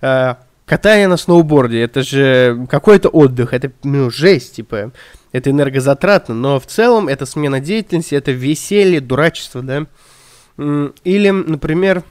э, 0.01 0.35
катание 0.67 1.09
на 1.09 1.17
сноуборде, 1.17 1.83
это 1.83 2.03
же 2.03 2.67
какой-то 2.71 3.09
отдых, 3.09 3.53
это, 3.53 3.73
ну, 3.83 4.11
жесть, 4.11 4.57
типа, 4.57 4.93
это 5.33 5.51
энергозатратно, 5.51 6.35
но 6.35 6.59
в 6.61 6.67
целом 6.67 7.09
это 7.09 7.27
смена 7.27 7.61
деятельности, 7.61 8.15
это 8.15 8.33
веселье, 8.33 9.01
дурачество, 9.01 9.63
да. 9.63 9.87
Или, 11.05 11.31
например, 11.31 12.03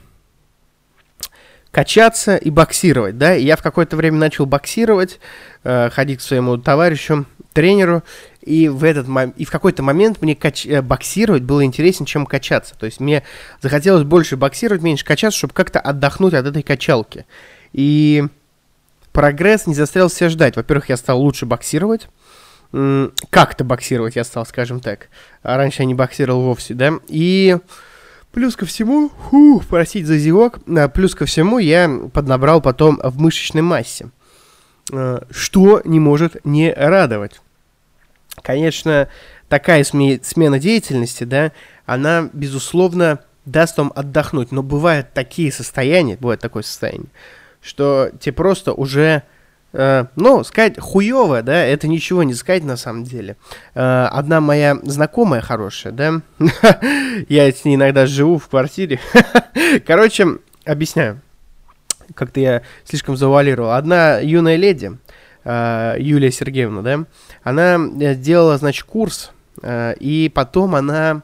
качаться 1.70 2.36
и 2.36 2.50
боксировать, 2.50 3.18
да. 3.18 3.32
я 3.34 3.56
в 3.56 3.62
какое-то 3.62 3.96
время 3.96 4.18
начал 4.18 4.46
боксировать, 4.46 5.20
э, 5.64 5.90
ходить 5.90 6.20
к 6.20 6.22
своему 6.22 6.56
товарищу, 6.56 7.26
тренеру, 7.52 8.02
и 8.42 8.68
в, 8.68 8.84
этот, 8.84 9.06
и 9.36 9.44
в 9.44 9.50
какой-то 9.50 9.82
момент 9.82 10.22
мне 10.22 10.34
кач... 10.34 10.66
Э, 10.66 10.80
боксировать 10.80 11.42
было 11.42 11.64
интереснее, 11.64 12.06
чем 12.06 12.24
качаться. 12.24 12.74
То 12.78 12.86
есть 12.86 13.00
мне 13.00 13.22
захотелось 13.60 14.04
больше 14.04 14.36
боксировать, 14.36 14.82
меньше 14.82 15.04
качаться, 15.04 15.36
чтобы 15.38 15.54
как-то 15.54 15.80
отдохнуть 15.80 16.34
от 16.34 16.46
этой 16.46 16.62
качалки. 16.62 17.26
И 17.72 18.24
прогресс 19.12 19.66
не 19.66 19.74
заставил 19.74 20.08
себя 20.08 20.30
ждать. 20.30 20.56
Во-первых, 20.56 20.88
я 20.88 20.96
стал 20.96 21.20
лучше 21.20 21.44
боксировать. 21.44 22.08
Как-то 22.70 23.64
боксировать 23.64 24.16
я 24.16 24.24
стал, 24.24 24.46
скажем 24.46 24.80
так. 24.80 25.08
А 25.42 25.56
раньше 25.56 25.82
я 25.82 25.86
не 25.86 25.94
боксировал 25.94 26.42
вовсе, 26.42 26.74
да. 26.74 26.94
И 27.08 27.56
плюс 28.32 28.56
ко 28.56 28.66
всему, 28.66 29.10
фух, 29.30 29.64
простите 29.66 30.06
за 30.06 30.18
зевок, 30.18 30.60
а, 30.68 30.88
плюс 30.88 31.14
ко 31.14 31.26
всему 31.26 31.58
я 31.58 31.90
поднабрал 32.12 32.60
потом 32.60 33.00
в 33.02 33.18
мышечной 33.20 33.62
массе. 33.62 34.10
А, 34.92 35.26
что 35.30 35.80
не 35.84 36.00
может 36.00 36.44
не 36.44 36.72
радовать. 36.72 37.40
Конечно, 38.42 39.08
такая 39.48 39.84
смена 39.84 40.58
деятельности, 40.58 41.24
да, 41.24 41.52
она, 41.86 42.28
безусловно, 42.32 43.20
даст 43.44 43.78
вам 43.78 43.92
отдохнуть. 43.94 44.52
Но 44.52 44.62
бывают 44.62 45.12
такие 45.12 45.50
состояния, 45.52 46.16
бывает 46.20 46.40
такое 46.40 46.62
состояние, 46.62 47.08
что 47.60 48.10
тебе 48.20 48.32
просто 48.34 48.72
уже, 48.72 49.22
э, 49.72 50.04
ну, 50.16 50.44
сказать 50.44 50.78
хуево, 50.78 51.42
да, 51.42 51.64
это 51.64 51.88
ничего 51.88 52.22
не 52.22 52.34
сказать 52.34 52.64
на 52.64 52.76
самом 52.76 53.04
деле. 53.04 53.36
Э, 53.74 54.08
одна 54.10 54.40
моя 54.40 54.78
знакомая 54.82 55.40
хорошая, 55.40 55.92
да, 55.92 56.20
я 57.28 57.50
с 57.50 57.64
ней 57.64 57.74
иногда 57.74 58.06
живу 58.06 58.38
в 58.38 58.48
квартире. 58.48 59.00
Короче, 59.86 60.38
объясняю. 60.64 61.20
Как-то 62.14 62.40
я 62.40 62.62
слишком 62.84 63.16
завуалировал. 63.16 63.72
Одна 63.72 64.18
юная 64.18 64.56
леди, 64.56 64.98
э, 65.44 65.96
Юлия 65.98 66.30
Сергеевна, 66.30 66.82
да, 66.82 67.04
она 67.42 67.78
сделала, 68.14 68.56
значит, 68.58 68.84
курс, 68.84 69.32
э, 69.62 69.94
и 70.00 70.30
потом 70.34 70.74
она 70.74 71.22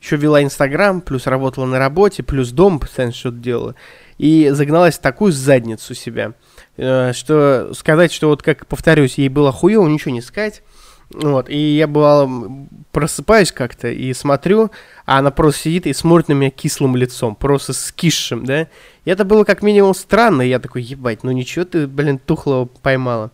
еще 0.00 0.16
вела 0.16 0.42
Инстаграм, 0.42 1.00
плюс 1.00 1.26
работала 1.26 1.66
на 1.66 1.78
работе, 1.78 2.22
плюс 2.22 2.50
дом 2.50 2.78
постоянно 2.78 3.12
что-то 3.12 3.38
делала 3.38 3.74
и 4.18 4.50
загналась 4.50 4.98
в 4.98 5.00
такую 5.00 5.32
задницу 5.32 5.94
себя, 5.94 6.32
э, 6.76 7.12
что 7.12 7.72
сказать, 7.74 8.12
что 8.12 8.28
вот 8.28 8.42
как, 8.42 8.66
повторюсь, 8.66 9.16
ей 9.16 9.28
было 9.28 9.52
хуево, 9.52 9.86
ничего 9.86 10.12
не 10.12 10.20
сказать. 10.20 10.62
Вот, 11.10 11.48
и 11.48 11.56
я 11.56 11.86
бывало 11.86 12.66
просыпаюсь 12.92 13.50
как-то 13.50 13.88
и 13.88 14.12
смотрю, 14.12 14.70
а 15.06 15.18
она 15.18 15.30
просто 15.30 15.62
сидит 15.62 15.86
и 15.86 15.94
смотрит 15.94 16.28
на 16.28 16.34
меня 16.34 16.50
кислым 16.50 16.96
лицом, 16.96 17.34
просто 17.34 17.72
скисшим, 17.72 18.44
да. 18.44 18.62
И 19.04 19.10
это 19.10 19.24
было 19.24 19.44
как 19.44 19.62
минимум 19.62 19.94
странно, 19.94 20.42
я 20.42 20.58
такой, 20.58 20.82
ебать, 20.82 21.24
ну 21.24 21.30
ничего 21.30 21.64
ты, 21.64 21.86
блин, 21.86 22.18
тухлого 22.18 22.66
поймала. 22.66 23.30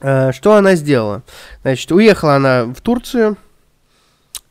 А, 0.00 0.32
что 0.32 0.54
она 0.54 0.76
сделала? 0.76 1.22
Значит, 1.62 1.90
уехала 1.90 2.36
она 2.36 2.64
в 2.66 2.80
Турцию, 2.80 3.36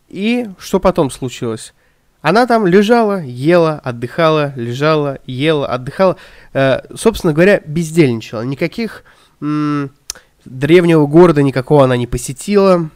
и 0.09 0.49
что 0.59 0.81
потом 0.81 1.11
случилось? 1.11 1.73
Она 2.21 2.47
там 2.47 2.65
лежала, 2.65 3.21
ела, 3.21 3.79
отдыхала, 3.83 4.51
лежала, 4.55 5.19
ела, 5.27 5.67
отдыхала. 5.67 6.17
Э, 6.53 6.79
собственно 6.95 7.33
говоря, 7.33 7.61
бездельничала. 7.63 8.41
Никаких 8.41 9.03
древнего 10.45 11.05
города 11.05 11.41
никакого 11.43 11.83
она 11.83 11.97
не 11.97 12.07
посетила. 12.07 12.89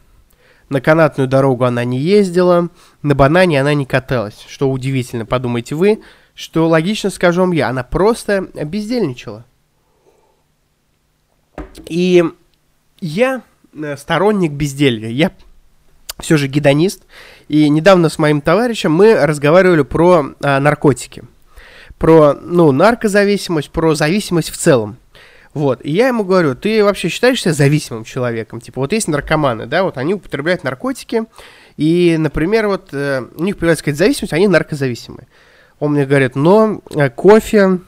На 0.70 0.82
канатную 0.82 1.28
дорогу 1.28 1.66
она 1.66 1.84
не 1.84 2.00
ездила. 2.00 2.70
На 3.02 3.16
банане 3.16 3.60
она 3.60 3.74
не 3.74 3.86
каталась. 3.86 4.46
Что 4.48 4.70
удивительно, 4.70 5.26
подумайте 5.26 5.76
вы, 5.76 6.02
что 6.36 6.68
логично 6.68 7.10
скажу 7.10 7.42
вам 7.42 7.52
я. 7.52 7.70
Она 7.70 7.84
просто 7.84 8.48
бездельничала. 8.54 9.46
И 11.88 12.24
я 13.00 13.42
э, 13.74 13.98
сторонник 13.98 14.52
безделья. 14.52 15.10
Я 15.10 15.32
все 16.20 16.38
же 16.38 16.48
гедонист. 16.48 17.04
И 17.48 17.68
недавно 17.68 18.10
с 18.10 18.20
моим 18.20 18.42
товарищем 18.42 18.92
мы 18.92 19.26
разговаривали 19.26 19.82
про 19.82 20.36
а, 20.42 20.60
наркотики. 20.60 21.24
Про, 21.98 22.34
ну, 22.34 22.72
наркозависимость, 22.72 23.72
про 23.72 23.96
зависимость 23.96 24.52
в 24.52 24.58
целом. 24.58 24.98
Вот, 25.54 25.84
и 25.84 25.92
я 25.92 26.10
ему 26.10 26.24
говорю, 26.24 26.56
ты 26.56 26.84
вообще 26.84 27.10
считаешь 27.10 27.42
себя 27.42 27.54
зависимым 27.54 28.04
человеком? 28.04 28.62
Типа, 28.62 28.82
вот 28.82 28.94
есть 28.94 29.08
наркоманы, 29.08 29.66
да, 29.66 29.84
вот 29.84 29.98
они 29.98 30.14
употребляют 30.14 30.64
наркотики, 30.64 31.24
и, 31.76 32.18
например, 32.20 32.68
вот 32.68 32.90
э, 32.94 33.24
у 33.36 33.44
них 33.44 33.58
появляется 33.58 33.84
какая-то 33.84 34.00
зависимость, 34.00 34.34
они 34.34 34.48
наркозависимые. 34.48 35.28
Он 35.80 35.94
мне 35.94 36.06
говорит, 36.06 36.36
но 36.36 36.82
э, 36.94 37.10
кофе, 37.10 37.80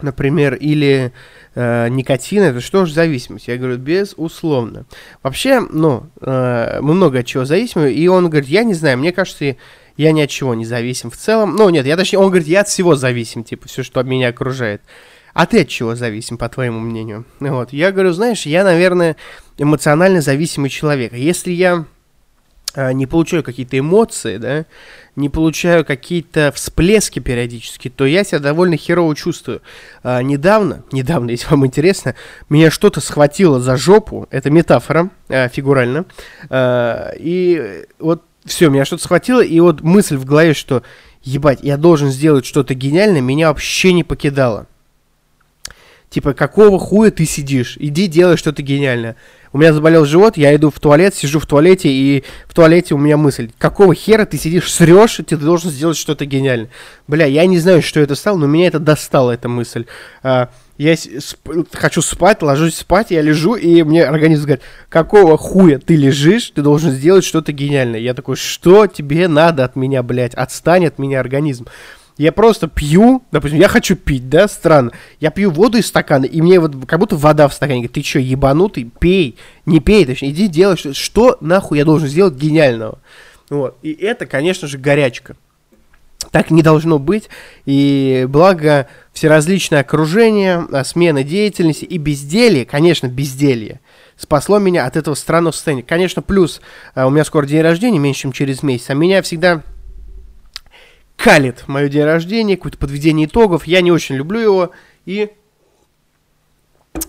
например, 0.00 0.54
или 0.54 1.12
э, 1.54 1.88
никотина, 1.88 2.44
это 2.44 2.60
что 2.60 2.84
же 2.84 2.94
зависимость? 2.94 3.48
Я 3.48 3.56
говорю, 3.56 3.78
безусловно. 3.78 4.84
Вообще, 5.22 5.60
ну, 5.60 6.06
э, 6.20 6.78
мы 6.80 6.94
много 6.94 7.20
от 7.20 7.26
чего 7.26 7.44
зависимы, 7.44 7.92
и 7.92 8.06
он 8.06 8.28
говорит, 8.28 8.48
я 8.48 8.62
не 8.62 8.74
знаю, 8.74 8.98
мне 8.98 9.10
кажется, 9.10 9.56
я 9.96 10.12
ни 10.12 10.20
от 10.20 10.30
чего 10.30 10.54
не 10.54 10.64
зависим 10.64 11.10
в 11.10 11.16
целом. 11.16 11.56
Ну, 11.56 11.68
нет, 11.70 11.86
я 11.86 11.96
точнее, 11.96 12.18
он 12.18 12.28
говорит, 12.28 12.48
я 12.48 12.60
от 12.60 12.68
всего 12.68 12.94
зависим, 12.94 13.42
типа, 13.42 13.68
все, 13.68 13.82
что 13.82 14.02
меня 14.02 14.28
окружает. 14.28 14.82
А 15.34 15.46
ты 15.46 15.62
от 15.62 15.68
чего 15.68 15.96
зависим, 15.96 16.38
по 16.38 16.48
твоему 16.48 16.78
мнению? 16.78 17.24
Вот, 17.40 17.72
я 17.72 17.90
говорю, 17.90 18.12
знаешь, 18.12 18.46
я, 18.46 18.64
наверное, 18.64 19.16
эмоционально 19.58 20.20
зависимый 20.20 20.70
человек. 20.70 21.12
Если 21.12 21.50
я 21.50 21.86
э, 22.74 22.92
не 22.92 23.06
получаю 23.06 23.42
какие-то 23.42 23.76
эмоции, 23.76 24.36
да, 24.36 24.64
не 25.16 25.28
получаю 25.28 25.84
какие-то 25.84 26.52
всплески 26.54 27.18
периодически, 27.18 27.90
то 27.90 28.06
я 28.06 28.22
себя 28.22 28.38
довольно 28.38 28.76
херово 28.76 29.16
чувствую. 29.16 29.60
А, 30.04 30.22
недавно, 30.22 30.84
недавно, 30.92 31.30
если 31.32 31.48
вам 31.48 31.66
интересно, 31.66 32.14
меня 32.48 32.70
что-то 32.70 33.00
схватило 33.00 33.60
за 33.60 33.76
жопу, 33.76 34.28
это 34.30 34.50
метафора, 34.50 35.10
а, 35.28 35.48
фигурально, 35.48 36.04
а, 36.48 37.12
и 37.18 37.84
вот 37.98 38.22
все, 38.44 38.68
меня 38.68 38.84
что-то 38.84 39.02
схватило, 39.02 39.42
и 39.42 39.58
вот 39.58 39.80
мысль 39.80 40.16
в 40.16 40.24
голове, 40.24 40.54
что 40.54 40.82
ебать, 41.22 41.60
я 41.62 41.76
должен 41.76 42.10
сделать 42.10 42.44
что-то 42.44 42.74
гениальное, 42.74 43.20
меня 43.20 43.48
вообще 43.48 43.92
не 43.92 44.04
покидало. 44.04 44.66
Типа, 46.14 46.32
какого 46.32 46.78
хуя 46.78 47.10
ты 47.10 47.24
сидишь? 47.24 47.76
Иди 47.76 48.06
делай 48.06 48.36
что-то 48.36 48.62
гениальное. 48.62 49.16
У 49.52 49.58
меня 49.58 49.72
заболел 49.72 50.04
живот, 50.04 50.36
я 50.36 50.54
иду 50.54 50.70
в 50.70 50.78
туалет, 50.78 51.12
сижу 51.12 51.40
в 51.40 51.46
туалете, 51.46 51.88
и 51.88 52.22
в 52.46 52.54
туалете 52.54 52.94
у 52.94 52.98
меня 52.98 53.16
мысль, 53.16 53.50
какого 53.58 53.96
хера 53.96 54.24
ты 54.24 54.38
сидишь, 54.38 54.72
срешь, 54.72 55.18
и 55.18 55.24
ты 55.24 55.36
должен 55.36 55.72
сделать 55.72 55.96
что-то 55.96 56.24
гениальное. 56.24 56.70
Бля, 57.08 57.26
я 57.26 57.46
не 57.46 57.58
знаю, 57.58 57.82
что 57.82 57.98
это 57.98 58.14
стало, 58.14 58.36
но 58.36 58.46
меня 58.46 58.68
это 58.68 58.78
достало, 58.78 59.32
эта 59.32 59.48
мысль. 59.48 59.86
А, 60.22 60.50
я 60.78 60.92
сп- 60.92 61.66
хочу 61.72 62.00
спать, 62.00 62.42
ложусь 62.42 62.76
спать, 62.76 63.10
я 63.10 63.20
лежу, 63.20 63.56
и 63.56 63.82
мне 63.82 64.04
организм 64.04 64.44
говорит, 64.44 64.62
какого 64.88 65.36
хуя 65.36 65.80
ты 65.80 65.96
лежишь, 65.96 66.52
ты 66.54 66.62
должен 66.62 66.92
сделать 66.92 67.24
что-то 67.24 67.50
гениальное. 67.50 67.98
Я 67.98 68.14
такой, 68.14 68.36
что 68.36 68.86
тебе 68.86 69.26
надо 69.26 69.64
от 69.64 69.74
меня, 69.74 70.04
блядь, 70.04 70.34
отстань 70.34 70.86
от 70.86 71.00
меня 71.00 71.18
организм. 71.18 71.66
Я 72.16 72.30
просто 72.30 72.68
пью, 72.68 73.24
допустим, 73.32 73.58
я 73.58 73.66
хочу 73.66 73.96
пить, 73.96 74.28
да, 74.28 74.46
странно. 74.46 74.92
Я 75.18 75.30
пью 75.30 75.50
воду 75.50 75.78
из 75.78 75.86
стакана, 75.86 76.26
и 76.26 76.40
мне 76.40 76.60
вот 76.60 76.74
как 76.86 77.00
будто 77.00 77.16
вода 77.16 77.48
в 77.48 77.54
стакане. 77.54 77.80
Говорит, 77.80 77.92
ты 77.92 78.02
что, 78.02 78.20
ебанутый? 78.20 78.88
Пей. 79.00 79.36
Не 79.66 79.80
пей, 79.80 80.04
точнее, 80.04 80.30
иди 80.30 80.46
делай, 80.46 80.76
что, 80.76 80.94
что 80.94 81.36
нахуй 81.40 81.78
я 81.78 81.84
должен 81.84 82.08
сделать 82.08 82.34
гениального. 82.34 83.00
Вот. 83.50 83.76
И 83.82 83.92
это, 83.92 84.26
конечно 84.26 84.68
же, 84.68 84.78
горячка. 84.78 85.34
Так 86.30 86.50
не 86.50 86.62
должно 86.62 87.00
быть. 87.00 87.28
И 87.66 88.26
благо 88.28 88.86
всеразличное 89.12 89.80
окружение, 89.80 90.66
а, 90.72 90.84
смена 90.84 91.24
деятельности 91.24 91.84
и 91.84 91.98
безделье, 91.98 92.64
конечно, 92.64 93.08
безделье, 93.08 93.80
спасло 94.16 94.60
меня 94.60 94.86
от 94.86 94.96
этого 94.96 95.16
странного 95.16 95.52
состояния. 95.52 95.82
Конечно, 95.82 96.22
плюс 96.22 96.60
а, 96.94 97.06
у 97.08 97.10
меня 97.10 97.24
скоро 97.24 97.44
день 97.46 97.62
рождения, 97.62 97.98
меньше, 97.98 98.22
чем 98.22 98.32
через 98.32 98.62
месяц, 98.62 98.90
а 98.90 98.94
меня 98.94 99.20
всегда 99.22 99.62
калит 101.16 101.64
мое 101.66 101.88
день 101.88 102.04
рождения, 102.04 102.56
какое-то 102.56 102.78
подведение 102.78 103.26
итогов. 103.26 103.66
Я 103.66 103.80
не 103.80 103.92
очень 103.92 104.16
люблю 104.16 104.40
его 104.40 104.70
и 105.06 105.30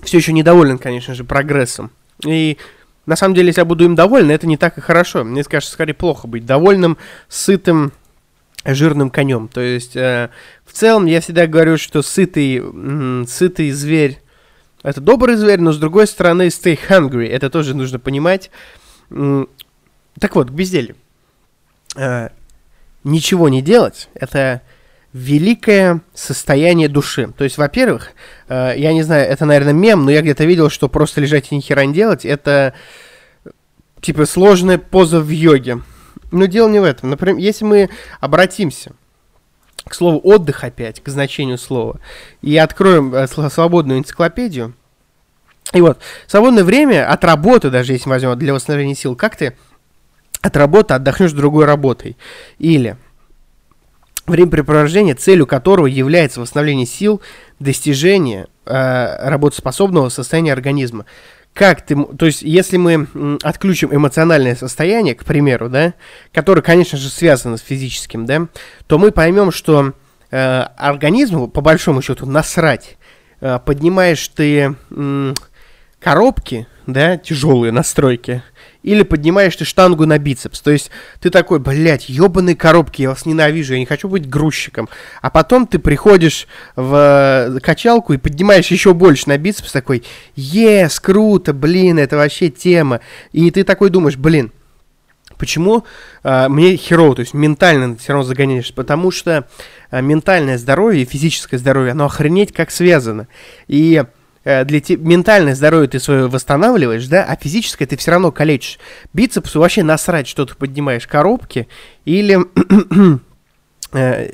все 0.03 0.17
еще 0.17 0.33
недоволен, 0.33 0.77
конечно 0.77 1.13
же, 1.13 1.23
прогрессом. 1.23 1.91
И 2.25 2.57
на 3.05 3.15
самом 3.15 3.35
деле, 3.35 3.47
если 3.47 3.61
я 3.61 3.65
буду 3.65 3.85
им 3.85 3.95
доволен, 3.95 4.31
это 4.31 4.47
не 4.47 4.57
так 4.57 4.77
и 4.77 4.81
хорошо. 4.81 5.23
Мне 5.23 5.43
кажется, 5.43 5.73
скорее 5.73 5.93
плохо 5.93 6.27
быть 6.27 6.45
довольным, 6.45 6.97
сытым, 7.27 7.91
жирным 8.63 9.09
конем. 9.09 9.47
То 9.47 9.61
есть, 9.61 9.95
э, 9.95 10.29
в 10.65 10.73
целом, 10.73 11.05
я 11.05 11.21
всегда 11.21 11.45
говорю, 11.45 11.77
что 11.77 12.01
сытый, 12.01 12.57
м- 12.57 13.25
сытый 13.27 13.69
зверь 13.71 14.21
это 14.85 15.01
добрый 15.01 15.35
зверь, 15.35 15.61
но 15.61 15.71
с 15.71 15.79
другой 15.79 16.05
стороны, 16.05 16.47
stay 16.49 16.77
hungry, 16.89 17.27
это 17.27 17.49
тоже 17.49 17.75
нужно 17.75 17.97
понимать. 17.97 18.51
М- 19.09 19.49
так 20.19 20.35
вот, 20.35 20.51
к 20.51 20.53
безделью. 20.53 20.95
Э, 21.95 22.29
ничего 23.05 23.47
не 23.47 23.61
делать, 23.61 24.09
это 24.13 24.61
великое 25.13 26.01
состояние 26.13 26.89
души. 26.89 27.31
То 27.37 27.45
есть, 27.45 27.57
во-первых, 27.57 28.09
э, 28.49 28.73
я 28.75 28.91
не 28.91 29.01
знаю, 29.01 29.29
это, 29.29 29.45
наверное, 29.45 29.71
мем, 29.71 30.03
но 30.03 30.11
я 30.11 30.21
где-то 30.21 30.43
видел, 30.43 30.69
что 30.69 30.89
просто 30.89 31.21
лежать 31.21 31.51
и 31.51 31.55
ни 31.55 31.61
хера 31.61 31.85
не 31.85 31.93
делать, 31.93 32.25
это 32.25 32.73
типа 34.01 34.25
сложная 34.25 34.77
поза 34.77 35.21
в 35.21 35.29
йоге. 35.29 35.81
Но 36.31 36.47
дело 36.47 36.67
не 36.67 36.79
в 36.79 36.83
этом. 36.83 37.11
Например, 37.11 37.37
если 37.37 37.63
мы 37.63 37.89
обратимся 38.19 38.91
к 39.87 39.93
слову 39.93 40.19
отдых 40.21 40.65
опять, 40.65 41.01
к 41.01 41.07
значению 41.07 41.57
слова, 41.57 42.01
и 42.41 42.57
откроем 42.57 43.15
э, 43.15 43.27
свободную 43.27 43.99
энциклопедию, 43.99 44.73
и 45.73 45.79
вот, 45.79 45.99
свободное 46.27 46.63
время 46.63 47.09
от 47.09 47.23
работы, 47.23 47.69
даже 47.69 47.93
если 47.93 48.09
возьмем 48.09 48.37
для 48.37 48.53
восстановления 48.53 48.95
сил, 48.95 49.15
как 49.15 49.35
ты 49.37 49.55
от 50.45 50.55
работы 50.57 50.93
отдохнешь 50.93 51.31
другой 51.31 51.65
работой. 51.65 52.17
Или 52.59 52.97
времяпрепровождение, 54.27 55.15
целью 55.15 55.47
которого 55.47 55.87
является 55.87 56.39
восстановление 56.39 56.85
сил, 56.85 57.21
достижение 57.59 58.47
э, 58.65 59.29
работоспособного 59.29 60.09
состояния 60.09 60.53
организма. 60.53 61.05
Как 61.53 61.85
ты, 61.85 61.95
то 61.95 62.25
есть, 62.25 62.41
если 62.41 62.77
мы 62.77 63.07
отключим 63.41 63.95
эмоциональное 63.95 64.55
состояние, 64.55 65.15
к 65.15 65.23
примеру, 65.23 65.69
да, 65.69 65.93
которое, 66.33 66.61
конечно 66.61 66.97
же, 66.97 67.09
связано 67.09 67.57
с 67.57 67.61
физическим, 67.61 68.25
да, 68.25 68.47
то 68.87 68.97
мы 68.97 69.11
поймем, 69.11 69.51
что 69.51 69.93
э, 70.31 70.61
организму, 70.77 71.47
по 71.47 71.61
большому 71.61 72.01
счету, 72.01 72.25
насрать. 72.25 72.97
Э, 73.41 73.59
поднимаешь 73.63 74.27
ты 74.27 74.75
э, 74.89 75.33
коробки, 75.99 76.67
да, 76.87 77.17
тяжелые 77.17 77.71
настройки, 77.71 78.43
или 78.85 79.01
поднимаешь 79.01 79.55
ты 79.55 79.65
штангу 79.65 80.05
на 80.05 80.19
бицепс. 80.19 80.61
То 80.61 80.69
есть 80.69 80.91
ты 81.19 81.31
такой, 81.31 81.59
блядь, 81.59 82.07
ебаные 82.07 82.55
коробки, 82.55 83.01
я 83.01 83.09
вас 83.09 83.25
ненавижу, 83.25 83.73
я 83.73 83.79
не 83.79 83.87
хочу 83.87 84.07
быть 84.07 84.29
грузчиком. 84.29 84.87
А 85.21 85.31
потом 85.31 85.65
ты 85.65 85.79
приходишь 85.79 86.47
в 86.75 87.55
э, 87.55 87.59
качалку 87.61 88.13
и 88.13 88.17
поднимаешь 88.17 88.67
еще 88.67 88.93
больше 88.93 89.27
на 89.27 89.39
бицепс, 89.39 89.71
такой, 89.71 90.03
ес, 90.35 90.99
круто, 90.99 91.51
блин, 91.51 91.97
это 91.97 92.15
вообще 92.15 92.49
тема. 92.49 93.01
И 93.31 93.49
ты 93.49 93.63
такой 93.63 93.89
думаешь, 93.89 94.17
блин, 94.17 94.51
Почему 95.37 95.83
э, 96.23 96.47
мне 96.47 96.77
херово, 96.77 97.15
то 97.15 97.19
есть 97.19 97.33
ментально 97.33 97.97
все 97.97 98.13
равно 98.13 98.25
загоняешь? 98.25 98.73
Потому 98.73 99.11
что 99.11 99.49
э, 99.91 100.01
ментальное 100.01 100.57
здоровье 100.57 101.01
и 101.01 101.05
физическое 101.05 101.57
здоровье, 101.57 101.91
оно 101.91 102.05
охренеть 102.05 102.53
как 102.53 102.71
связано. 102.71 103.27
И 103.67 104.01
для 104.45 104.79
тебя 104.79 105.03
ментальное 105.03 105.55
здоровье 105.55 105.87
ты 105.87 105.99
свое 105.99 106.27
восстанавливаешь, 106.27 107.07
да, 107.07 107.25
а 107.25 107.35
физическое 107.35 107.87
ты 107.87 107.97
все 107.97 108.11
равно 108.11 108.31
калечишь. 108.31 108.79
Бицепсу 109.13 109.59
вообще 109.59 109.83
насрать, 109.83 110.27
что 110.27 110.45
ты 110.45 110.55
поднимаешь 110.55 111.07
коробки 111.07 111.67
или 112.05 112.39
э, 113.93 114.29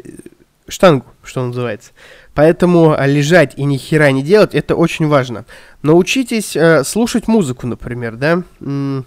штангу, 0.68 1.06
что 1.24 1.46
называется. 1.46 1.92
Поэтому 2.34 2.96
лежать 3.06 3.54
и 3.58 3.64
ни 3.64 3.78
хера 3.78 4.12
не 4.12 4.22
делать, 4.22 4.56
это 4.56 4.76
очень 4.76 5.08
важно. 5.08 5.46
Научитесь 5.82 6.56
э, 6.56 6.84
слушать 6.84 7.28
музыку, 7.28 7.68
например, 7.68 8.16
да. 8.16 8.44
М- 8.60 9.06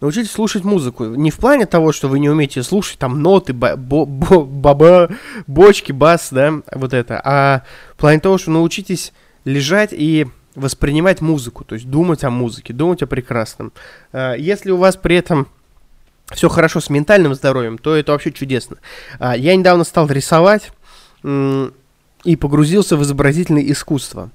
научитесь 0.00 0.32
слушать 0.32 0.64
музыку. 0.64 1.04
Не 1.04 1.30
в 1.30 1.36
плане 1.36 1.66
того, 1.66 1.92
что 1.92 2.08
вы 2.08 2.18
не 2.18 2.28
умеете 2.28 2.62
слушать 2.62 2.98
там 2.98 3.22
ноты, 3.22 3.52
ба- 3.52 3.76
баба, 3.76 5.10
бочки, 5.46 5.92
бас, 5.92 6.28
да, 6.30 6.54
вот 6.72 6.92
это, 6.92 7.20
а 7.24 7.62
в 7.94 8.00
плане 8.00 8.20
того, 8.20 8.38
что 8.38 8.50
научитесь 8.50 9.12
лежать 9.46 9.90
и 9.92 10.26
воспринимать 10.54 11.20
музыку, 11.20 11.64
то 11.64 11.74
есть 11.74 11.88
думать 11.88 12.24
о 12.24 12.30
музыке, 12.30 12.72
думать 12.72 13.02
о 13.02 13.06
прекрасном. 13.06 13.72
А, 14.12 14.34
если 14.34 14.70
у 14.70 14.76
вас 14.76 14.96
при 14.96 15.16
этом 15.16 15.48
все 16.32 16.48
хорошо 16.48 16.80
с 16.80 16.90
ментальным 16.90 17.34
здоровьем, 17.34 17.78
то 17.78 17.94
это 17.94 18.12
вообще 18.12 18.32
чудесно. 18.32 18.78
А, 19.18 19.36
я 19.36 19.54
недавно 19.54 19.84
стал 19.84 20.08
рисовать 20.08 20.72
и 21.22 22.36
погрузился 22.36 22.96
в 22.96 23.02
изобразительное 23.02 23.70
искусство. 23.70 24.30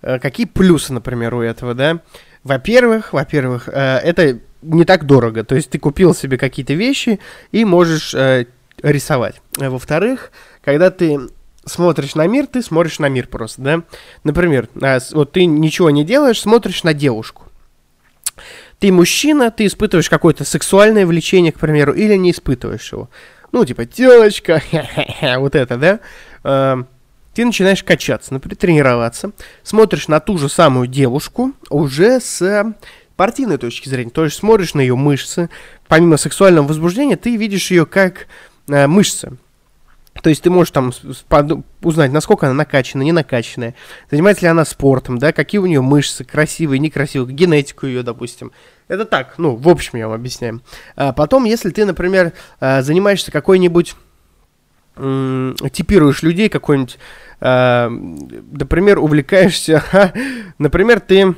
А, 0.00 0.18
какие 0.18 0.46
плюсы, 0.46 0.92
например, 0.92 1.34
у 1.34 1.40
этого, 1.40 1.74
да? 1.74 2.00
Во-первых, 2.44 3.12
во-первых, 3.12 3.68
это 3.68 4.38
не 4.62 4.84
так 4.84 5.06
дорого. 5.06 5.44
То 5.44 5.54
есть 5.54 5.70
ты 5.70 5.78
купил 5.78 6.14
себе 6.14 6.38
какие-то 6.38 6.74
вещи 6.74 7.18
и 7.50 7.64
можешь 7.64 8.14
рисовать. 8.82 9.40
Во-вторых, 9.56 10.32
когда 10.60 10.90
ты 10.90 11.20
смотришь 11.64 12.14
на 12.14 12.26
мир, 12.26 12.46
ты 12.46 12.62
смотришь 12.62 12.98
на 12.98 13.08
мир 13.08 13.26
просто, 13.26 13.62
да? 13.62 13.82
Например, 14.24 14.68
а, 14.80 14.98
вот 15.12 15.32
ты 15.32 15.44
ничего 15.44 15.90
не 15.90 16.04
делаешь, 16.04 16.40
смотришь 16.40 16.82
на 16.82 16.94
девушку. 16.94 17.44
Ты 18.78 18.90
мужчина, 18.90 19.50
ты 19.50 19.66
испытываешь 19.66 20.10
какое-то 20.10 20.44
сексуальное 20.44 21.06
влечение, 21.06 21.52
к 21.52 21.60
примеру, 21.60 21.92
или 21.92 22.14
не 22.16 22.32
испытываешь 22.32 22.92
его. 22.92 23.08
Ну, 23.52 23.64
типа, 23.64 23.84
телочка, 23.84 24.62
вот 25.38 25.54
это, 25.54 25.76
да? 25.76 26.00
А, 26.42 26.84
ты 27.34 27.44
начинаешь 27.44 27.82
качаться, 27.82 28.34
например, 28.34 28.56
тренироваться, 28.56 29.32
смотришь 29.62 30.08
на 30.08 30.20
ту 30.20 30.38
же 30.38 30.48
самую 30.48 30.86
девушку 30.86 31.52
уже 31.70 32.20
с 32.20 32.74
партийной 33.16 33.58
точки 33.58 33.88
зрения, 33.88 34.10
то 34.10 34.24
есть 34.24 34.36
смотришь 34.36 34.74
на 34.74 34.80
ее 34.80 34.96
мышцы, 34.96 35.48
помимо 35.88 36.16
сексуального 36.16 36.66
возбуждения, 36.66 37.16
ты 37.16 37.36
видишь 37.36 37.70
ее 37.70 37.86
как 37.86 38.26
э, 38.68 38.86
мышцы, 38.86 39.36
то 40.20 40.28
есть 40.28 40.42
ты 40.42 40.50
можешь 40.50 40.72
там 40.72 40.92
узнать, 41.82 42.12
насколько 42.12 42.46
она 42.46 42.54
накачана, 42.54 43.02
не 43.02 43.12
накачанная, 43.12 43.74
занимается 44.10 44.42
ли 44.42 44.48
она 44.48 44.64
спортом, 44.64 45.18
да, 45.18 45.32
какие 45.32 45.58
у 45.58 45.66
нее 45.66 45.80
мышцы, 45.80 46.24
красивые, 46.24 46.78
некрасивые, 46.78 47.34
генетику 47.34 47.86
ее, 47.86 48.02
допустим. 48.02 48.52
Это 48.88 49.06
так, 49.06 49.34
ну, 49.38 49.56
в 49.56 49.68
общем 49.68 49.98
я 49.98 50.08
вам 50.08 50.20
объясняю. 50.20 50.60
А 50.96 51.12
потом, 51.12 51.44
если 51.44 51.70
ты, 51.70 51.86
например, 51.86 52.32
а, 52.60 52.82
занимаешься 52.82 53.32
какой-нибудь, 53.32 53.94
типируешь 54.94 56.22
людей, 56.22 56.50
какой-нибудь, 56.50 56.98
а, 57.40 57.88
например, 57.88 58.98
увлекаешься, 58.98 59.82
например, 60.58 61.00
ты 61.00 61.34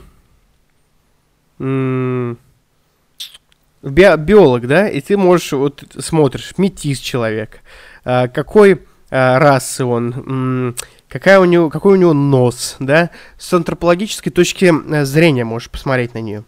биолог, 3.84 4.66
да, 4.66 4.88
и 4.88 5.00
ты 5.00 5.16
можешь, 5.16 5.52
вот 5.52 5.84
смотришь, 5.98 6.54
метис 6.56 6.98
человек, 6.98 7.60
какой 8.04 8.82
а, 9.10 9.38
расы 9.38 9.84
он, 9.84 10.74
какая 11.08 11.38
у 11.38 11.44
него, 11.44 11.70
какой 11.70 11.92
у 11.92 12.00
него 12.00 12.12
нос, 12.12 12.74
да, 12.80 13.10
с 13.38 13.52
антропологической 13.52 14.32
точки 14.32 14.72
э, 14.72 15.04
зрения 15.04 15.44
можешь 15.44 15.70
посмотреть 15.70 16.14
на 16.14 16.18
нее. 16.18 16.44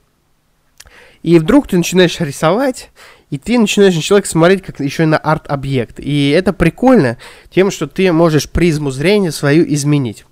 И 1.23 1.39
вдруг 1.39 1.69
ты 1.69 1.77
начинаешь 1.77 2.19
рисовать, 2.19 2.91
и 3.31 3.39
ты 3.39 3.59
начинаешь 3.59 3.95
на 3.95 4.03
человека 4.03 4.29
смотреть 4.29 4.63
как 4.63 4.81
еще 4.81 5.05
и 5.05 5.07
на 5.07 5.19
арт-объект. 5.19 6.01
И 6.01 6.31
это 6.31 6.53
прикольно 6.53 7.19
тем, 7.51 7.71
что 7.71 7.87
ты 7.87 8.11
можешь 8.13 8.51
призму 8.51 8.91
зрения 8.91 9.31
свою 9.31 9.65
изменить. 9.73 10.25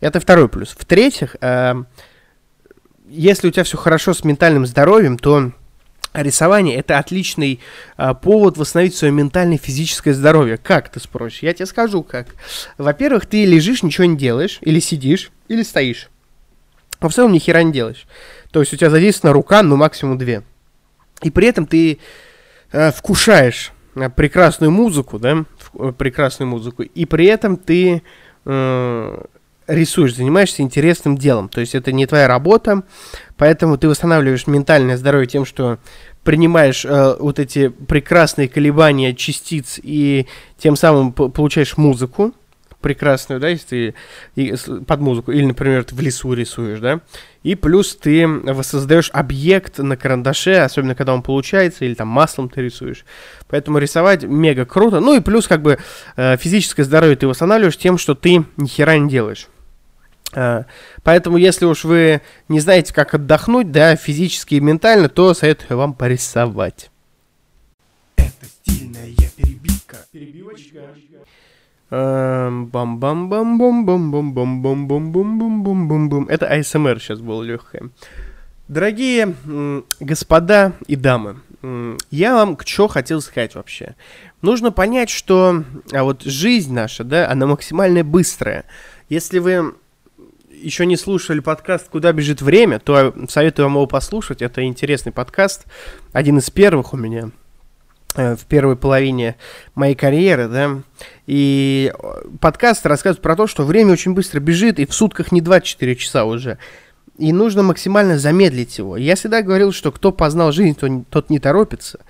Это 0.00 0.18
второй 0.18 0.48
плюс. 0.48 0.74
В-третьих, 0.76 1.36
э, 1.40 1.74
если 3.08 3.46
у 3.46 3.50
тебя 3.52 3.62
все 3.62 3.76
хорошо 3.76 4.12
с 4.12 4.24
ментальным 4.24 4.66
здоровьем, 4.66 5.18
то 5.18 5.52
рисование 6.22 6.76
это 6.76 6.98
отличный 6.98 7.60
э, 7.96 8.14
повод 8.14 8.56
восстановить 8.56 8.94
свое 8.94 9.12
ментальное 9.12 9.58
физическое 9.58 10.14
здоровье. 10.14 10.56
Как 10.56 10.88
ты 10.88 11.00
спросишь? 11.00 11.42
Я 11.42 11.52
тебе 11.52 11.66
скажу 11.66 12.02
как. 12.02 12.34
Во-первых, 12.78 13.26
ты 13.26 13.44
лежишь, 13.44 13.82
ничего 13.82 14.06
не 14.06 14.16
делаешь, 14.16 14.58
или 14.62 14.80
сидишь, 14.80 15.30
или 15.48 15.62
стоишь. 15.62 16.08
Но 17.00 17.08
в 17.08 17.14
целом 17.14 17.32
ни 17.32 17.38
хера 17.38 17.62
не 17.62 17.72
делаешь. 17.72 18.06
То 18.50 18.60
есть 18.60 18.72
у 18.72 18.76
тебя 18.76 18.90
задействована 18.90 19.34
рука, 19.34 19.62
ну 19.62 19.76
максимум 19.76 20.18
две. 20.18 20.42
И 21.22 21.30
при 21.30 21.48
этом 21.48 21.66
ты 21.66 21.98
э, 22.72 22.92
вкушаешь 22.92 23.72
э, 23.94 24.08
прекрасную 24.10 24.70
музыку, 24.70 25.18
да, 25.18 25.44
э, 25.74 25.92
прекрасную 25.96 26.48
музыку, 26.48 26.82
и 26.82 27.04
при 27.04 27.26
этом 27.26 27.56
ты 27.56 28.02
э, 28.44 29.24
рисуешь, 29.66 30.14
занимаешься 30.14 30.62
интересным 30.62 31.16
делом. 31.16 31.48
То 31.48 31.60
есть 31.60 31.74
это 31.74 31.92
не 31.92 32.06
твоя 32.06 32.28
работа, 32.28 32.82
поэтому 33.36 33.78
ты 33.78 33.88
восстанавливаешь 33.88 34.46
ментальное 34.46 34.96
здоровье 34.96 35.26
тем, 35.26 35.44
что 35.44 35.78
принимаешь 36.24 36.84
э, 36.84 37.16
вот 37.18 37.38
эти 37.38 37.68
прекрасные 37.68 38.48
колебания 38.48 39.14
частиц 39.14 39.78
и 39.82 40.26
тем 40.58 40.76
самым 40.76 41.12
получаешь 41.12 41.76
музыку 41.76 42.34
прекрасную, 42.80 43.40
да, 43.40 43.48
если 43.48 43.94
ты 44.34 44.56
под 44.86 45.00
музыку, 45.00 45.32
или, 45.32 45.44
например, 45.44 45.82
ты 45.82 45.94
в 45.94 46.00
лесу 46.00 46.32
рисуешь, 46.34 46.78
да, 46.78 47.00
и 47.42 47.54
плюс 47.54 47.96
ты 47.96 48.28
воссоздаешь 48.28 49.10
объект 49.12 49.78
на 49.78 49.96
карандаше, 49.96 50.54
особенно 50.58 50.94
когда 50.94 51.14
он 51.14 51.22
получается, 51.22 51.84
или 51.84 51.94
там 51.94 52.08
маслом 52.08 52.48
ты 52.48 52.62
рисуешь. 52.62 53.04
Поэтому 53.48 53.78
рисовать 53.78 54.22
мега 54.24 54.64
круто. 54.66 55.00
Ну 55.00 55.16
и 55.16 55.20
плюс 55.20 55.48
как 55.48 55.62
бы 55.62 55.78
э, 56.16 56.36
физическое 56.36 56.84
здоровье 56.84 57.16
ты 57.16 57.26
восстанавливаешь 57.26 57.76
тем, 57.76 57.98
что 57.98 58.14
ты 58.14 58.44
ни 58.56 58.66
хера 58.66 58.98
не 58.98 59.08
делаешь. 59.08 59.48
Э, 60.36 60.64
поэтому, 61.02 61.38
если 61.38 61.64
уж 61.64 61.84
вы 61.84 62.20
не 62.48 62.60
знаете, 62.60 62.92
как 62.92 63.14
отдохнуть, 63.14 63.72
да, 63.72 63.96
физически 63.96 64.56
и 64.56 64.60
ментально, 64.60 65.08
то 65.08 65.32
советую 65.32 65.78
вам 65.78 65.94
порисовать. 65.94 66.90
Это 68.16 68.46
стильная 68.46 69.14
перебивка. 69.36 69.96
Перебивочка. 70.12 70.80
Бам 71.88 72.68
бам 72.70 72.98
бам 72.98 73.58
бам 73.58 73.58
бам 73.58 74.02
бам 74.02 74.22
бам 74.22 74.62
бам 74.62 74.88
бам 74.88 75.12
бам 75.12 75.38
бам 75.38 75.62
бам 75.62 75.88
бам 75.88 76.08
бам 76.08 76.28
Это 76.28 76.46
АСМР 76.46 77.00
сейчас 77.00 77.20
было 77.20 77.42
легкое. 77.42 77.90
Дорогие 78.68 79.34
господа 80.00 80.72
и 80.88 80.96
дамы, 80.96 81.36
я 82.10 82.34
вам 82.34 82.56
к 82.56 82.64
чему 82.64 82.88
хотел 82.88 83.20
сказать 83.20 83.54
вообще. 83.54 83.94
Нужно 84.42 84.72
понять, 84.72 85.08
что 85.08 85.62
а 85.92 86.02
вот 86.02 86.22
жизнь 86.24 86.74
наша, 86.74 87.04
да, 87.04 87.30
она 87.30 87.46
максимально 87.46 88.02
быстрая. 88.02 88.64
Если 89.08 89.38
вы 89.38 89.76
еще 90.66 90.84
не 90.84 90.96
слушали 90.96 91.38
подкаст 91.38 91.88
«Куда 91.88 92.12
бежит 92.12 92.42
время», 92.42 92.80
то 92.80 93.14
советую 93.28 93.66
вам 93.66 93.74
его 93.74 93.86
послушать. 93.86 94.42
Это 94.42 94.64
интересный 94.64 95.12
подкаст, 95.12 95.64
один 96.12 96.38
из 96.38 96.50
первых 96.50 96.92
у 96.92 96.96
меня 96.96 97.30
э, 98.16 98.34
в 98.34 98.46
первой 98.46 98.74
половине 98.74 99.36
моей 99.76 99.94
карьеры, 99.94 100.48
да, 100.48 100.82
и 101.28 101.92
подкаст 102.40 102.84
рассказывает 102.84 103.22
про 103.22 103.36
то, 103.36 103.46
что 103.46 103.62
время 103.62 103.92
очень 103.92 104.12
быстро 104.12 104.40
бежит, 104.40 104.80
и 104.80 104.86
в 104.86 104.92
сутках 104.92 105.30
не 105.30 105.40
24 105.40 105.94
часа 105.94 106.24
уже, 106.24 106.58
и 107.16 107.32
нужно 107.32 107.62
максимально 107.62 108.18
замедлить 108.18 108.76
его. 108.76 108.96
Я 108.96 109.14
всегда 109.14 109.42
говорил, 109.42 109.70
что 109.70 109.92
кто 109.92 110.10
познал 110.10 110.50
жизнь, 110.50 110.74
то, 110.74 111.04
тот 111.08 111.30
не 111.30 111.38
торопится, 111.38 112.00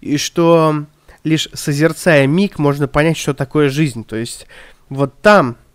и 0.00 0.16
что 0.16 0.84
лишь 1.24 1.48
созерцая 1.54 2.28
миг 2.28 2.60
можно 2.60 2.86
понять, 2.86 3.16
что 3.16 3.34
такое 3.34 3.68
жизнь, 3.68 4.04
то 4.04 4.14
есть 4.14 4.46
вот 4.90 5.20
там, 5.22 5.56
Э, 5.56 5.65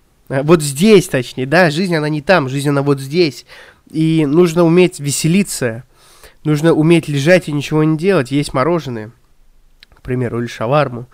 вот 0.44 0.62
здесь, 0.62 1.08
точнее, 1.10 1.46
да, 1.46 1.70
жизнь, 1.70 1.96
она 1.96 2.08
не 2.08 2.22
там, 2.22 2.48
жизнь, 2.48 2.70
она 2.70 2.82
вот 2.84 3.00
здесь. 3.00 3.46
И 3.92 4.26
нужно 4.26 4.64
уметь 4.64 5.00
веселиться, 5.00 5.84
нужно 6.46 6.74
уметь 6.74 7.10
лежать 7.10 7.50
и 7.50 7.52
ничего 7.52 7.84
не 7.84 7.98
делать, 7.98 8.32
есть 8.32 8.54
мороженое, 8.54 9.12
к 9.94 10.02
примеру, 10.02 10.40
или 10.40 10.48
шаварму. 10.48 11.08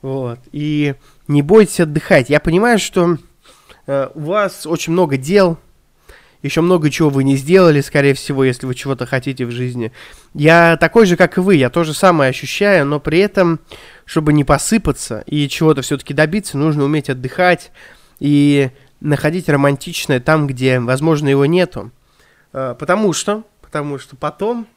Вот. 0.00 0.40
И 0.52 0.94
не 1.28 1.42
бойтесь 1.42 1.80
отдыхать. 1.80 2.30
Я 2.30 2.40
понимаю, 2.40 2.78
что 2.78 3.18
э, 3.86 4.08
у 4.14 4.20
вас 4.20 4.66
очень 4.66 4.94
много 4.94 5.18
дел, 5.18 5.58
еще 6.42 6.60
много 6.60 6.90
чего 6.90 7.08
вы 7.08 7.24
не 7.24 7.36
сделали, 7.36 7.80
скорее 7.80 8.14
всего, 8.14 8.42
если 8.42 8.66
вы 8.66 8.74
чего-то 8.74 9.06
хотите 9.06 9.46
в 9.46 9.50
жизни. 9.50 9.92
Я 10.34 10.76
такой 10.76 11.06
же, 11.06 11.16
как 11.16 11.36
и 11.36 11.40
вы, 11.40 11.56
я 11.56 11.70
то 11.70 11.84
же 11.84 11.94
самое 11.94 12.30
ощущаю, 12.30 12.86
но 12.86 12.98
при 12.98 13.18
этом, 13.18 13.60
чтобы 14.04 14.32
не 14.32 14.44
посыпаться 14.44 15.22
и 15.26 15.46
чего-то 15.48 15.82
все-таки 15.82 16.14
добиться, 16.14 16.58
нужно 16.58 16.84
уметь 16.84 17.10
отдыхать, 17.10 17.70
и 18.22 18.70
находить 19.00 19.48
романтичное 19.48 20.20
там, 20.20 20.46
где, 20.46 20.78
возможно, 20.78 21.28
его 21.28 21.44
нету. 21.44 21.90
А, 22.52 22.74
потому 22.74 23.12
что, 23.12 23.42
потому 23.60 23.98
что 23.98 24.14
потом 24.14 24.68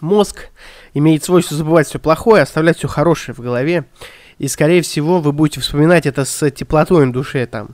мозг 0.00 0.50
имеет 0.94 1.24
свойство 1.24 1.56
забывать 1.56 1.88
все 1.88 1.98
плохое, 1.98 2.44
оставлять 2.44 2.78
все 2.78 2.86
хорошее 2.86 3.34
в 3.34 3.40
голове. 3.40 3.86
И, 4.38 4.46
скорее 4.46 4.82
всего, 4.82 5.20
вы 5.20 5.32
будете 5.32 5.60
вспоминать 5.60 6.06
это 6.06 6.24
с 6.24 6.50
теплотой 6.52 7.04
на 7.04 7.12
душе. 7.12 7.46
Там, 7.46 7.70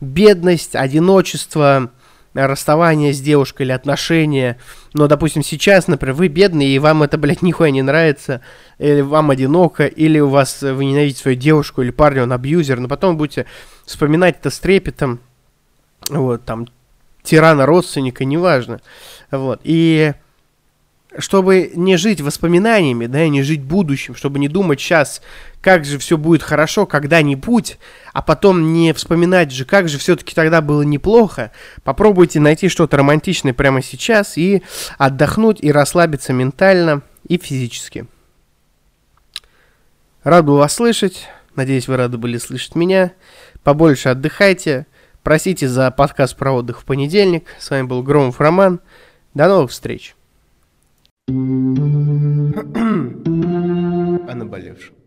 бедность, 0.00 0.74
одиночество, 0.74 1.92
расставание 2.34 3.12
с 3.12 3.20
девушкой 3.20 3.62
или 3.62 3.72
отношения. 3.72 4.58
Но, 4.94 5.06
допустим, 5.08 5.42
сейчас, 5.42 5.86
например, 5.86 6.14
вы 6.14 6.28
бедный, 6.28 6.68
и 6.68 6.78
вам 6.78 7.02
это, 7.02 7.18
блядь, 7.22 7.42
нихуя 7.42 7.70
не 7.70 7.82
нравится, 7.82 8.40
или 8.78 9.00
вам 9.00 9.30
одиноко, 9.30 9.86
или 9.86 10.18
у 10.18 10.28
вас, 10.28 10.62
вы 10.62 10.84
ненавидите 10.84 11.20
свою 11.20 11.36
девушку 11.36 11.82
или 11.82 11.90
парня, 11.90 12.22
он 12.22 12.32
абьюзер, 12.32 12.80
но 12.80 12.88
потом 12.88 13.16
будете 13.16 13.46
вспоминать 13.84 14.38
это 14.40 14.50
с 14.50 14.58
трепетом, 14.58 15.20
вот, 16.08 16.44
там, 16.44 16.68
тирана, 17.22 17.66
родственника, 17.66 18.24
неважно, 18.24 18.80
вот, 19.30 19.60
и 19.64 20.14
чтобы 21.18 21.72
не 21.74 21.96
жить 21.96 22.20
воспоминаниями, 22.20 23.06
да, 23.06 23.24
и 23.24 23.28
не 23.28 23.42
жить 23.42 23.62
будущим, 23.62 24.14
чтобы 24.14 24.38
не 24.38 24.48
думать 24.48 24.80
сейчас, 24.80 25.22
как 25.60 25.84
же 25.84 25.98
все 25.98 26.16
будет 26.16 26.42
хорошо 26.42 26.86
когда-нибудь, 26.86 27.78
а 28.12 28.22
потом 28.22 28.72
не 28.72 28.92
вспоминать 28.92 29.52
же, 29.52 29.64
как 29.64 29.88
же 29.88 29.98
все-таки 29.98 30.34
тогда 30.34 30.60
было 30.60 30.82
неплохо, 30.82 31.52
попробуйте 31.84 32.40
найти 32.40 32.68
что-то 32.68 32.96
романтичное 32.96 33.52
прямо 33.52 33.82
сейчас 33.82 34.36
и 34.38 34.62
отдохнуть 34.98 35.58
и 35.60 35.70
расслабиться 35.70 36.32
ментально 36.32 37.02
и 37.28 37.38
физически. 37.38 38.06
Рад 40.24 40.44
был 40.44 40.56
вас 40.56 40.74
слышать. 40.74 41.28
Надеюсь, 41.56 41.88
вы 41.88 41.96
рады 41.96 42.16
были 42.16 42.38
слышать 42.38 42.76
меня. 42.76 43.12
Побольше 43.64 44.08
отдыхайте. 44.08 44.86
Просите 45.22 45.68
за 45.68 45.90
подкаст 45.90 46.36
про 46.36 46.52
отдых 46.52 46.80
в 46.80 46.84
понедельник. 46.84 47.46
С 47.58 47.70
вами 47.70 47.86
был 47.86 48.02
Громов 48.02 48.40
Роман. 48.40 48.80
До 49.34 49.48
новых 49.48 49.70
встреч. 49.72 50.14
О 51.28 51.32
наболевшем. 54.34 55.01